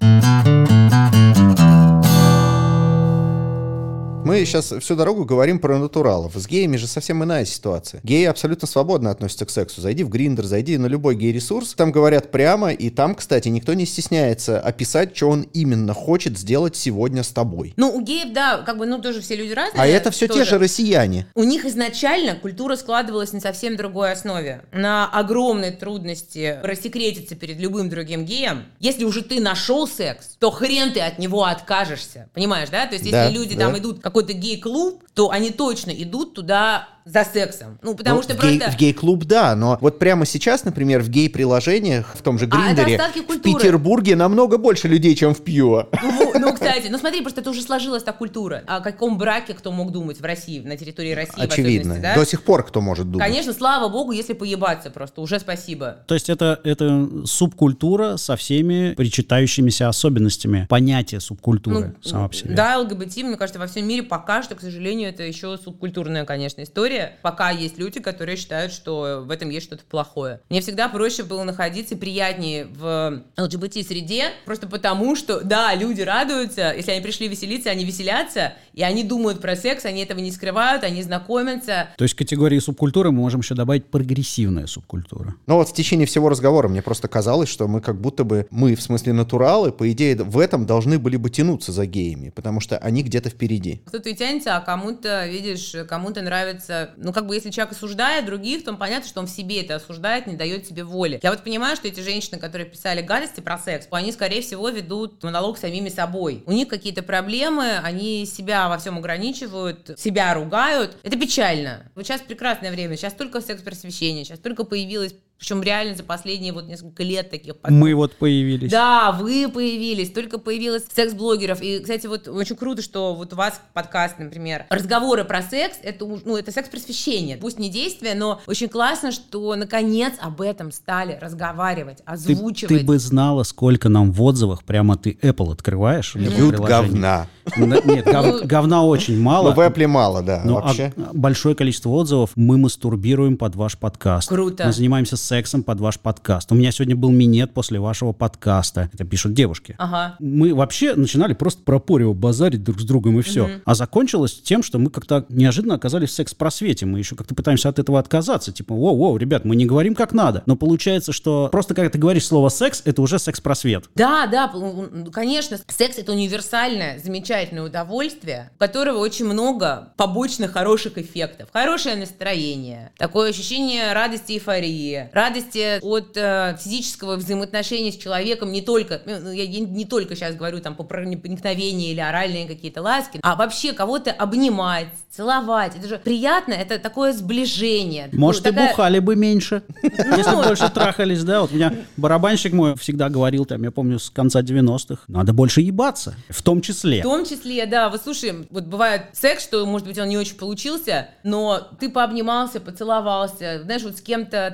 Мы 4.25 4.43
сейчас 4.43 4.73
всю 4.79 4.95
дорогу 4.95 5.23
говорим 5.23 5.59
про 5.59 5.77
натуралов. 5.77 6.33
С 6.33 6.47
геями 6.47 6.77
же 6.77 6.87
совсем 6.87 7.23
иная 7.23 7.45
ситуация. 7.45 8.01
Геи 8.03 8.25
абсолютно 8.25 8.67
свободно 8.67 9.11
относятся 9.11 9.45
к 9.45 9.51
сексу. 9.51 9.81
Зайди 9.81 10.03
в 10.03 10.09
Гриндер, 10.09 10.45
зайди 10.45 10.79
на 10.79 10.87
любой 10.87 11.15
гей-ресурс. 11.15 11.75
Там 11.75 11.91
говорят 11.91 12.31
прямо, 12.31 12.71
и 12.73 12.89
там, 12.89 13.13
кстати, 13.13 13.49
никто 13.49 13.75
не 13.75 13.85
стесняется 13.85 14.59
описать, 14.59 15.15
что 15.15 15.29
он 15.29 15.43
именно 15.53 15.93
хочет 15.93 16.39
сделать 16.39 16.75
сегодня 16.75 17.21
с 17.21 17.29
тобой. 17.29 17.75
Ну, 17.77 17.95
у 17.95 18.01
геев, 18.01 18.33
да, 18.33 18.63
как 18.65 18.79
бы, 18.79 18.87
ну, 18.87 18.99
тоже 18.99 19.21
все 19.21 19.35
люди 19.35 19.53
разные. 19.53 19.79
А 19.79 19.85
это 19.85 20.09
все 20.09 20.25
те 20.27 20.33
тоже. 20.33 20.45
же 20.45 20.57
россияне. 20.57 21.27
У 21.35 21.43
них 21.43 21.63
изначально 21.63 22.33
культура 22.33 22.77
складывалась 22.77 23.31
на 23.31 23.41
совсем 23.41 23.75
другой 23.75 24.11
основе. 24.11 24.63
На 24.71 25.05
огромной 25.07 25.69
трудности 25.69 26.57
рассекретиться 26.63 27.35
перед 27.35 27.59
любым 27.59 27.89
другим 27.91 28.25
геем. 28.25 28.63
Если 28.79 29.03
уже 29.03 29.21
ты 29.21 29.39
нашел 29.39 29.87
секс, 29.87 30.29
то 30.39 30.49
хрен 30.49 30.93
ты 30.93 31.01
от 31.01 31.19
него 31.19 31.43
откажешься. 31.43 32.27
Понимаешь, 32.33 32.69
да? 32.69 32.87
То 32.87 32.93
есть, 32.93 33.05
если 33.05 33.11
Да, 33.15 33.29
люди 33.29 33.55
да. 33.55 33.65
там 33.65 33.77
идут 33.77 33.99
в 33.99 34.01
какой-то 34.15 34.31
гей-клуб, 34.31 35.03
то 35.13 35.29
они 35.29 35.51
точно 35.51 35.91
идут 35.91 36.35
туда 36.35 36.87
за 37.05 37.23
сексом. 37.23 37.77
Ну, 37.83 37.95
потому 37.95 38.17
Ну, 38.17 38.23
что 38.23 38.33
в, 38.35 38.41
гей- 38.41 38.59
в 38.59 38.75
гей-клуб, 38.75 39.25
да, 39.25 39.55
но 39.55 39.77
вот 39.79 39.99
прямо 39.99 40.25
сейчас, 40.25 40.63
например, 40.63 41.01
в 41.01 41.09
гей-приложениях, 41.09 42.15
в 42.15 42.21
том 42.23 42.39
же 42.39 42.45
А, 42.51 42.73
Гриндере, 42.73 42.97
остатки 42.97 43.19
в. 43.19 43.39
Петербурге 43.45 44.15
намного 44.15 44.57
больше 44.57 44.87
людей, 44.87 45.13
чем 45.15 45.35
в 45.35 45.41
Пьюа. 45.43 45.87
Ну, 46.01 46.31
ну, 46.39 46.53
кстати, 46.53 46.87
ну 46.89 46.97
смотри, 46.97 47.21
просто 47.21 47.41
это 47.41 47.51
уже 47.51 47.61
сложилась 47.61 48.01
та 48.01 48.11
культура. 48.11 48.63
О 48.65 48.81
каком 48.81 49.19
браке 49.19 49.53
кто 49.53 49.71
мог 49.71 49.91
думать 49.91 50.19
в 50.19 50.23
России, 50.25 50.59
на 50.61 50.77
территории 50.77 51.11
России 51.11 51.41
Очевидно. 51.41 51.99
да? 52.01 52.15
До 52.15 52.25
сих 52.25 52.41
пор 52.41 52.65
кто 52.65 52.81
может 52.81 53.11
думать. 53.11 53.27
Конечно, 53.27 53.53
слава 53.53 53.87
богу, 53.89 54.11
если 54.11 54.33
поебаться 54.33 54.89
просто, 54.89 55.21
уже 55.21 55.39
спасибо. 55.39 55.97
То 56.07 56.15
есть 56.15 56.29
это, 56.29 56.59
это 56.63 57.07
субкультура 57.25 58.17
со 58.17 58.35
всеми 58.35 58.93
причитающимися 58.95 59.87
особенностями. 59.89 60.65
Понятие 60.69 61.19
субкультуры 61.19 61.93
сама 62.01 62.27
по 62.29 62.33
себе. 62.33 62.49
Ну, 62.51 62.55
Да, 62.55 62.79
ЛГБТ, 62.79 63.17
мне 63.17 63.37
кажется, 63.37 63.59
во 63.59 63.67
всем 63.67 63.87
мире 63.87 64.01
пока 64.01 64.41
что, 64.41 64.55
к 64.55 64.61
сожалению, 64.61 65.09
это 65.09 65.21
еще 65.23 65.57
субкультурная, 65.63 66.25
конечно, 66.25 66.63
история. 66.63 66.94
Пока 67.21 67.49
есть 67.51 67.77
люди, 67.77 67.99
которые 67.99 68.37
считают, 68.37 68.71
что 68.71 69.23
в 69.25 69.31
этом 69.31 69.49
есть 69.49 69.65
что-то 69.65 69.83
плохое. 69.89 70.39
Мне 70.49 70.61
всегда 70.61 70.89
проще 70.89 71.23
было 71.23 71.43
находиться 71.43 71.95
приятнее 71.95 72.65
в 72.65 73.23
ЛГБТ-среде, 73.37 74.31
просто 74.45 74.67
потому 74.67 75.15
что, 75.15 75.41
да, 75.41 75.73
люди 75.75 76.01
радуются, 76.01 76.73
если 76.75 76.91
они 76.91 77.01
пришли 77.01 77.27
веселиться, 77.27 77.69
они 77.69 77.85
веселятся, 77.85 78.53
и 78.73 78.83
они 78.83 79.03
думают 79.03 79.41
про 79.41 79.55
секс, 79.55 79.85
они 79.85 80.01
этого 80.01 80.19
не 80.19 80.31
скрывают, 80.31 80.83
они 80.83 81.01
знакомятся. 81.01 81.89
То 81.97 82.03
есть 82.03 82.15
к 82.15 82.19
категории 82.19 82.59
субкультуры 82.59 83.11
мы 83.11 83.21
можем 83.21 83.41
еще 83.41 83.55
добавить 83.55 83.85
прогрессивная 83.85 84.67
субкультура. 84.67 85.35
Но 85.47 85.57
вот 85.57 85.69
в 85.69 85.73
течение 85.73 86.07
всего 86.07 86.29
разговора 86.29 86.67
мне 86.67 86.81
просто 86.81 87.07
казалось, 87.07 87.49
что 87.49 87.67
мы 87.67 87.81
как 87.81 87.99
будто 87.99 88.23
бы, 88.23 88.47
мы 88.51 88.75
в 88.75 88.81
смысле 88.81 89.13
натуралы, 89.13 89.71
по 89.71 89.91
идее, 89.91 90.15
в 90.15 90.39
этом 90.39 90.65
должны 90.65 90.99
были 90.99 91.17
бы 91.17 91.29
тянуться 91.29 91.71
за 91.71 91.85
геями, 91.85 92.29
потому 92.29 92.59
что 92.59 92.77
они 92.77 93.03
где-то 93.03 93.29
впереди. 93.29 93.81
Кто-то 93.85 94.09
и 94.09 94.15
тянется, 94.15 94.57
а 94.57 94.61
кому-то, 94.61 95.27
видишь, 95.27 95.75
кому-то 95.87 96.21
нравится... 96.21 96.84
Ну, 96.97 97.13
как 97.13 97.27
бы, 97.27 97.35
если 97.35 97.49
человек 97.49 97.73
осуждает 97.73 98.25
других, 98.25 98.63
то 98.63 98.73
понятно, 98.73 99.07
что 99.07 99.19
он 99.19 99.27
в 99.27 99.29
себе 99.29 99.61
это 99.61 99.75
осуждает, 99.75 100.27
не 100.27 100.35
дает 100.35 100.67
себе 100.67 100.83
воли. 100.83 101.19
Я 101.21 101.31
вот 101.31 101.43
понимаю, 101.43 101.75
что 101.75 101.87
эти 101.87 101.99
женщины, 101.99 102.39
которые 102.39 102.69
писали 102.69 103.01
гадости 103.01 103.41
про 103.41 103.57
секс, 103.57 103.87
они, 103.91 104.11
скорее 104.11 104.41
всего, 104.41 104.69
ведут 104.69 105.23
монолог 105.23 105.57
самими 105.57 105.89
собой. 105.89 106.43
У 106.45 106.51
них 106.51 106.67
какие-то 106.67 107.03
проблемы, 107.03 107.77
они 107.77 108.25
себя 108.25 108.69
во 108.69 108.77
всем 108.77 108.97
ограничивают, 108.97 109.97
себя 109.97 110.33
ругают. 110.33 110.97
Это 111.03 111.17
печально. 111.17 111.91
Вот 111.95 112.05
сейчас 112.05 112.21
прекрасное 112.21 112.71
время, 112.71 112.97
сейчас 112.97 113.13
только 113.13 113.41
секс-просвещение, 113.41 114.25
сейчас 114.25 114.39
только 114.39 114.63
появилось, 114.63 115.15
причем 115.37 115.61
реально 115.61 115.95
за 115.95 116.03
последние 116.03 116.53
вот 116.53 116.65
несколько 116.67 117.03
лет 117.03 117.29
таких 117.29 117.57
подходов. 117.57 117.79
Мы 117.79 117.93
вот 117.93 118.15
появились. 118.15 118.71
Да, 118.71 119.11
вы 119.11 119.49
появились, 119.49 120.11
только 120.11 120.37
появилось 120.37 120.83
секс-блогеров. 120.93 121.61
И, 121.61 121.79
кстати, 121.79 122.07
вот 122.07 122.27
очень 122.27 122.55
круто, 122.55 122.81
что 122.81 123.13
вот 123.13 123.33
у 123.33 123.35
вас 123.35 123.59
подкаст, 123.73 124.17
например, 124.17 124.65
разговоры 124.69 125.23
про 125.25 125.41
секс, 125.41 125.77
это, 125.83 126.05
ну, 126.05 126.37
это 126.37 126.51
секс-просвещение. 126.51 127.37
Пусть 127.37 127.59
не 127.59 127.69
действие, 127.69 128.15
но 128.15 128.41
очень 128.47 128.69
классно, 128.69 129.11
что 129.11 129.55
наконец 129.55 130.13
об 130.19 130.41
этом 130.41 130.71
стали 130.71 131.17
разговаривать, 131.21 131.97
Ты, 131.97 132.03
озвучивать. 132.05 132.79
ты 132.79 132.85
бы 132.85 132.97
знала, 132.97 133.43
сколько 133.43 133.89
нам 133.89 134.11
в 134.11 134.21
отзывах, 134.23 134.63
прямо 134.63 134.97
ты 134.97 135.17
Apple 135.21 135.51
открываешь. 135.51 136.13
приложение. 136.13 136.51
говна. 136.57 137.27
Нет, 137.57 138.05
гов- 138.05 138.25
Ну, 138.41 138.45
говна 138.47 138.83
очень 138.85 139.19
мало. 139.19 139.49
Но 139.49 139.55
в 139.55 139.59
Apple 139.59 139.87
мало, 139.87 140.21
да, 140.23 140.41
Ну, 140.43 140.57
а 140.57 140.61
вообще. 140.61 140.93
большое 141.13 141.55
количество 141.55 141.89
отзывов. 141.89 142.31
Мы 142.35 142.57
мастурбируем 142.57 143.37
под 143.37 143.55
ваш 143.55 143.77
подкаст. 143.77 144.29
Круто. 144.29 144.65
Мы 144.65 144.73
занимаемся 144.73 145.15
сексом 145.25 145.63
под 145.63 145.79
ваш 145.79 145.99
подкаст. 145.99 146.51
У 146.51 146.55
меня 146.55 146.71
сегодня 146.71 146.95
был 146.95 147.09
минет 147.11 147.53
после 147.53 147.79
вашего 147.79 148.11
подкаста. 148.11 148.89
Это 148.93 149.03
пишут 149.03 149.33
девушки. 149.33 149.75
Ага. 149.77 150.15
Мы 150.19 150.53
вообще 150.53 150.95
начинали 150.95 151.33
просто 151.33 151.63
про 151.63 151.79
порево 151.79 152.13
базарить 152.13 152.63
друг 152.63 152.79
с 152.79 152.83
другом 152.83 153.19
и 153.19 153.21
все. 153.21 153.61
А 153.65 153.75
закончилось 153.75 154.41
тем, 154.41 154.63
что 154.63 154.77
мы 154.79 154.89
как-то 154.89 155.25
неожиданно 155.29 155.75
оказались 155.75 156.09
в 156.09 156.13
секс-просвете. 156.13 156.85
Мы 156.85 156.99
еще 156.99 157.15
как-то 157.15 157.35
пытаемся 157.35 157.69
от 157.69 157.79
этого 157.79 157.99
отказаться. 157.99 158.51
Типа, 158.51 158.73
воу-воу, 158.73 159.17
ребят, 159.17 159.45
мы 159.45 159.55
не 159.55 159.65
говорим 159.65 159.95
как 159.95 160.13
надо. 160.13 160.43
Но 160.45 160.55
получается, 160.55 161.11
что 161.11 161.49
просто 161.51 161.73
когда 161.73 161.89
ты 161.89 161.97
говоришь 161.97 162.25
слово 162.25 162.49
секс, 162.49 162.81
это 162.85 163.01
уже 163.01 163.19
секс-просвет. 163.19 163.89
Да, 163.95 164.27
да, 164.27 164.47
п- 164.47 165.09
конечно, 165.11 165.57
секс 165.67 165.97
это 165.97 166.11
универсальное, 166.11 166.99
замечательное 167.03 167.63
удовольствие, 167.63 168.51
у 168.55 168.59
которого 168.59 168.99
очень 168.99 169.25
много 169.25 169.93
побочных 169.97 170.51
хороших 170.53 170.97
эффектов. 170.97 171.49
Хорошее 171.51 171.95
настроение, 171.95 172.91
такое 172.97 173.29
ощущение 173.29 173.93
радости, 173.93 174.33
эйфории, 174.33 175.09
радости 175.15 175.79
от 175.81 176.15
э, 176.17 176.57
физического 176.61 177.15
взаимоотношения 177.15 177.91
с 177.91 177.97
человеком 177.97 178.51
не 178.51 178.61
только, 178.61 179.01
ну, 179.05 179.31
я 179.31 179.47
не, 179.47 179.85
только 179.85 180.15
сейчас 180.15 180.35
говорю 180.35 180.59
там 180.59 180.75
по 180.75 180.83
проникновению 180.83 181.91
или 181.91 181.99
оральные 181.99 182.47
какие-то 182.47 182.81
ласки, 182.81 183.19
а 183.23 183.35
вообще 183.35 183.73
кого-то 183.73 184.11
обнимать, 184.11 184.87
целовать. 185.09 185.75
Это 185.77 185.87
же 185.87 185.97
приятно, 185.97 186.53
это 186.53 186.77
такое 186.77 187.13
сближение. 187.13 188.09
Может, 188.11 188.43
Ну, 188.43 188.49
и 188.49 188.53
такая- 188.53 188.69
бухали 188.71 188.99
бы 188.99 189.15
меньше, 189.15 189.63
если 189.83 190.35
больше 190.35 190.69
трахались, 190.69 191.23
да? 191.23 191.41
Вот 191.41 191.51
у 191.53 191.55
меня 191.55 191.73
барабанщик 191.97 192.51
мой 192.53 192.75
всегда 192.77 193.09
говорил, 193.09 193.45
там, 193.45 193.63
я 193.63 193.71
помню, 193.71 193.99
с 193.99 194.09
конца 194.09 194.41
90-х, 194.41 195.03
надо 195.07 195.31
больше 195.33 195.61
ебаться, 195.61 196.15
в 196.29 196.43
том 196.43 196.61
числе. 196.61 196.99
В 196.99 197.03
том 197.03 197.25
числе, 197.25 197.65
да, 197.65 197.89
вот 197.89 198.01
слушай, 198.03 198.45
вот 198.49 198.65
бывает 198.65 199.03
секс, 199.13 199.43
что, 199.43 199.65
может 199.65 199.87
быть, 199.87 199.97
он 199.97 200.09
не 200.09 200.17
очень 200.17 200.35
получился, 200.35 201.09
но 201.23 201.59
ты 201.79 201.89
пообнимался, 201.89 202.59
поцеловался, 202.59 203.61
знаешь, 203.63 203.83
вот 203.83 203.97
с 203.97 204.01
кем-то 204.01 204.53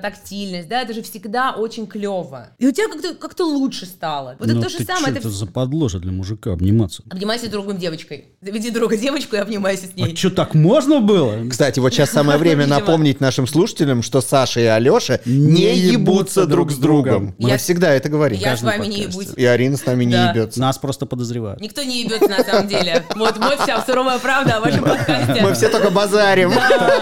тактильность, 0.52 0.70
да, 0.70 0.82
это 0.82 0.94
же 0.94 1.02
всегда 1.02 1.52
очень 1.52 1.88
клево. 1.88 2.50
И 2.60 2.68
у 2.68 2.72
тебя 2.72 2.88
как-то 2.88 3.14
как 3.16 3.40
лучше 3.40 3.86
стало. 3.86 4.36
Вот 4.40 4.48
Ну 4.48 4.54
это 4.54 4.64
то 4.64 4.70
же 4.70 4.78
ты 4.78 4.86
самое. 4.86 5.16
это 5.16 5.30
за 5.30 5.46
подложа 5.48 6.00
для 6.00 6.12
мужика 6.12 6.54
обниматься? 6.54 7.04
Обнимайся 7.10 7.48
с 7.48 7.50
другом 7.50 7.78
девочкой. 7.78 8.26
Заведи 8.42 8.70
друга 8.72 8.98
девочку 8.98 9.36
и 9.36 9.40
обнимайся 9.40 9.88
с 9.88 9.96
ней. 9.96 10.14
А 10.14 10.16
что, 10.16 10.30
так 10.30 10.54
можно 10.54 11.00
было? 11.00 11.48
Кстати, 11.50 11.80
вот 11.80 11.94
сейчас 11.94 12.12
самое 12.12 12.38
время 12.40 12.68
напомнить 12.68 13.20
нашим 13.20 13.48
слушателям, 13.48 14.04
что 14.04 14.22
Саша 14.22 14.60
и 14.60 14.66
Алеша 14.66 15.20
не 15.26 15.76
ебутся 15.78 16.46
друг 16.46 16.72
с 16.72 16.78
другом. 16.78 17.36
Мы 17.40 17.50
Я- 17.50 17.58
всегда 17.58 17.92
это 17.94 18.10
говорим. 18.10 18.40
Я 18.40 18.58
с 18.58 18.62
вами 18.62 18.88
не 18.88 19.02
ебусь. 19.04 19.30
И 19.36 19.46
Арина 19.46 19.78
с 19.78 19.86
нами 19.86 20.06
не 20.06 20.14
ебется. 20.16 20.60
Нас 20.60 20.78
просто 20.78 21.06
подозревают. 21.06 21.62
Никто 21.62 21.84
не 21.84 22.04
ебется 22.04 22.28
на 22.28 22.44
самом 22.44 22.68
деле. 22.68 23.04
Вот, 23.22 23.38
вот 23.38 23.60
вся 23.60 23.84
суровая 23.86 24.18
правда 24.20 24.58
о 24.58 24.62
вашем 24.62 24.84
подкасте. 24.84 25.42
Мы 25.42 25.54
все 25.54 25.70
только 25.70 25.92
базарим. 25.92 26.52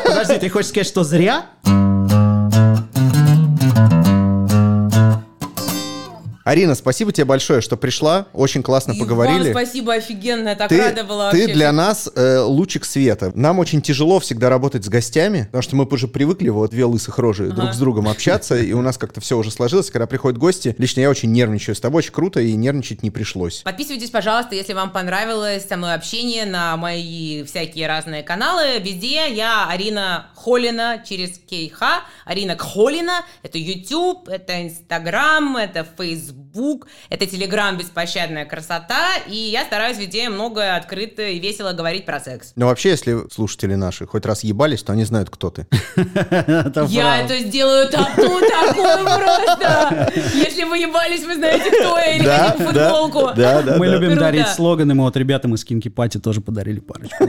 Подожди, 0.06 0.38
ты 0.38 0.50
хочешь 0.50 0.70
сказать, 0.70 0.88
что 0.88 1.04
зря? 1.04 1.46
Арина, 6.50 6.74
спасибо 6.74 7.12
тебе 7.12 7.26
большое, 7.26 7.62
что 7.62 7.78
пришла. 7.78 8.26
Очень 8.34 8.64
классно 8.64 8.94
И 8.94 9.00
поговорили. 9.00 9.54
Вам 9.54 9.64
спасибо, 9.64 9.94
офигенно, 9.94 10.50
я 10.50 10.56
так 10.56 10.70
Ты, 10.70 10.80
рада 10.80 11.04
была 11.04 11.30
ты 11.30 11.42
вообще. 11.42 11.54
для 11.54 11.72
нас 11.72 12.10
э, 12.16 12.40
лучик 12.40 12.86
света. 12.86 13.32
Нам 13.36 13.60
очень 13.60 13.84
тяжело 13.84 14.20
всегда 14.20 14.50
работать 14.50 14.84
с 14.84 14.90
гостями, 14.90 15.44
потому 15.44 15.62
что 15.62 15.76
мы 15.76 15.86
уже 15.86 16.08
привыкли 16.08 16.50
вот 16.50 16.72
две 16.72 16.86
лысых 16.86 17.20
рожи 17.20 17.52
друг 17.52 17.76
с 17.76 17.78
другом 17.78 18.08
общаться, 18.08 18.58
и 18.58 18.74
у 18.74 18.82
нас 18.82 18.98
как-то 18.98 19.22
все 19.22 19.38
уже 19.38 19.52
сложилось. 19.52 19.92
Когда 19.92 20.08
приходят 20.08 20.40
гости, 20.40 20.74
лично 20.80 21.02
я 21.02 21.12
очень 21.12 21.32
нервничаю 21.32 21.76
с 21.76 21.80
тобой, 21.80 22.00
очень 22.00 22.14
круто, 22.14 22.42
и 22.42 22.54
нервничать 22.54 23.04
не 23.04 23.12
пришлось. 23.12 23.62
Подписывайтесь, 23.62 24.10
пожалуйста, 24.10 24.56
если 24.56 24.74
вам 24.74 24.90
понравилось 24.90 25.68
со 25.68 25.78
мной 25.78 25.94
общение 25.94 26.48
на 26.48 26.78
мои 26.78 27.44
всякие 27.44 27.88
разные 27.88 28.24
каналы. 28.24 28.80
Везде 28.80 29.32
я 29.32 29.68
Арина 29.70 30.32
Холина 30.34 31.04
через 31.08 31.38
КХ. 31.48 32.02
Арина 32.26 32.56
Кхолина. 32.56 33.24
Это 33.44 33.60
YouTube, 33.60 34.28
это 34.30 34.54
Instagram, 34.64 35.58
это 35.58 35.86
Facebook, 35.96 36.39
это 37.10 37.26
Telegram 37.26 37.78
«Беспощадная 37.78 38.46
красота». 38.46 39.08
И 39.28 39.36
я 39.36 39.66
стараюсь 39.66 39.98
везде 39.98 40.30
много 40.30 40.76
открыто 40.76 41.24
и 41.24 41.40
весело 41.40 41.74
говорить 41.74 42.06
про 42.06 42.20
секс. 42.20 42.54
Но 42.56 42.68
вообще, 42.68 42.90
если 42.90 43.30
слушатели 43.32 43.76
наши 43.76 44.06
хоть 44.06 44.26
раз 44.26 44.44
ебались, 44.44 44.84
то 44.84 44.94
они 44.94 45.06
знают, 45.06 45.30
кто 45.30 45.50
ты. 45.50 45.68
Я 46.90 47.22
это 47.22 47.40
сделаю 47.40 47.90
тату 47.90 48.40
такую 48.40 49.06
просто. 49.06 50.12
Если 50.34 50.64
вы 50.64 50.80
ебались, 50.80 51.24
вы 51.24 51.36
знаете, 51.36 51.70
кто 51.70 51.98
я, 51.98 52.16
или 52.16 52.26
хотите 52.26 52.66
футболку. 52.66 53.34
да, 53.36 53.62
да. 53.62 53.78
Мы 53.78 53.88
да. 53.88 53.96
любим 53.98 54.18
дарить 54.18 54.48
слоганы, 54.48 54.94
мы 54.94 55.04
вот 55.04 55.18
ребятам 55.18 55.56
из 55.56 55.64
Кинки 55.64 55.90
Пати 55.90 56.20
тоже 56.20 56.42
подарили 56.42 56.80
парочку. 56.80 57.28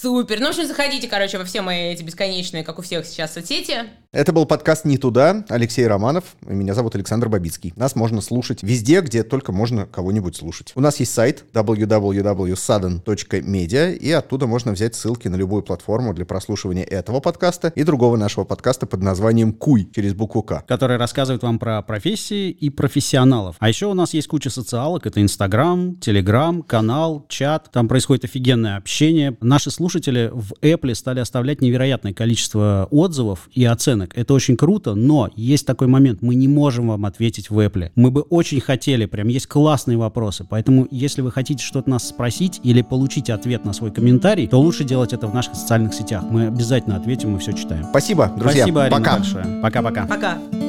Супер. 0.00 0.40
Ну, 0.40 0.46
в 0.46 0.50
общем, 0.50 0.66
заходите, 0.66 1.08
короче, 1.08 1.38
во 1.38 1.44
все 1.44 1.62
мои 1.62 1.92
эти 1.92 2.02
бесконечные, 2.02 2.64
как 2.64 2.78
у 2.78 2.82
всех 2.82 3.06
сейчас, 3.06 3.34
соцсети. 3.34 3.84
Это 4.14 4.34
был 4.34 4.44
подкаст 4.44 4.84
«Не 4.84 4.98
туда». 4.98 5.42
Алексей 5.48 5.86
Романов. 5.86 6.36
Меня 6.46 6.74
зовут 6.74 6.94
Александр 6.94 7.30
Бабицкий. 7.30 7.72
Нас 7.76 7.96
можно 7.96 8.20
слушать 8.20 8.62
везде, 8.62 9.00
где 9.00 9.22
только 9.22 9.52
можно 9.52 9.86
кого-нибудь 9.86 10.36
слушать. 10.36 10.72
У 10.74 10.82
нас 10.82 11.00
есть 11.00 11.14
сайт 11.14 11.46
www.sudden.media, 11.54 13.94
и 13.94 14.10
оттуда 14.10 14.46
можно 14.46 14.72
взять 14.72 14.94
ссылки 14.94 15.28
на 15.28 15.36
любую 15.36 15.62
платформу 15.62 16.12
для 16.12 16.26
прослушивания 16.26 16.84
этого 16.84 17.20
подкаста 17.20 17.72
и 17.74 17.84
другого 17.84 18.18
нашего 18.18 18.44
подкаста 18.44 18.84
под 18.84 19.02
названием 19.02 19.54
«Куй» 19.54 19.88
через 19.94 20.12
букву 20.12 20.42
«К». 20.42 20.62
который 20.68 20.98
рассказывает 20.98 21.42
вам 21.42 21.58
про 21.58 21.80
профессии 21.80 22.50
и 22.50 22.68
профессионалов. 22.68 23.56
А 23.60 23.70
еще 23.70 23.86
у 23.86 23.94
нас 23.94 24.12
есть 24.12 24.28
куча 24.28 24.50
социалок. 24.50 25.06
Это 25.06 25.22
Инстаграм, 25.22 25.96
Телеграм, 25.96 26.60
канал, 26.60 27.24
чат. 27.30 27.70
Там 27.72 27.88
происходит 27.88 28.24
офигенное 28.24 28.76
общение. 28.76 29.38
Наши 29.40 29.70
слушатели 29.70 30.28
в 30.30 30.52
Apple 30.60 30.94
стали 30.94 31.20
оставлять 31.20 31.62
невероятное 31.62 32.12
количество 32.12 32.88
отзывов 32.90 33.48
и 33.52 33.64
оценок. 33.64 34.01
Это 34.14 34.34
очень 34.34 34.56
круто, 34.56 34.94
но 34.94 35.30
есть 35.36 35.66
такой 35.66 35.86
момент. 35.86 36.22
Мы 36.22 36.34
не 36.34 36.48
можем 36.48 36.88
вам 36.88 37.04
ответить 37.06 37.50
в 37.50 37.58
Apple. 37.58 37.90
Мы 37.94 38.10
бы 38.10 38.22
очень 38.22 38.60
хотели, 38.60 39.06
прям 39.06 39.28
есть 39.28 39.46
классные 39.46 39.96
вопросы. 39.96 40.46
Поэтому, 40.48 40.86
если 40.90 41.22
вы 41.22 41.30
хотите 41.30 41.64
что-то 41.64 41.90
нас 41.90 42.08
спросить 42.08 42.60
или 42.62 42.82
получить 42.82 43.30
ответ 43.30 43.64
на 43.64 43.72
свой 43.72 43.90
комментарий, 43.90 44.46
то 44.46 44.60
лучше 44.60 44.84
делать 44.84 45.12
это 45.12 45.26
в 45.26 45.34
наших 45.34 45.54
социальных 45.54 45.94
сетях. 45.94 46.24
Мы 46.30 46.46
обязательно 46.46 46.96
ответим, 46.96 47.30
мы 47.30 47.38
все 47.38 47.52
читаем. 47.52 47.84
Спасибо, 47.90 48.32
друзья. 48.36 48.62
Спасибо, 48.62 48.84
Арина, 48.84 48.98
Пока. 48.98 49.16
большое. 49.18 49.44
Пока-пока. 49.62 50.06
Пока. 50.06 50.61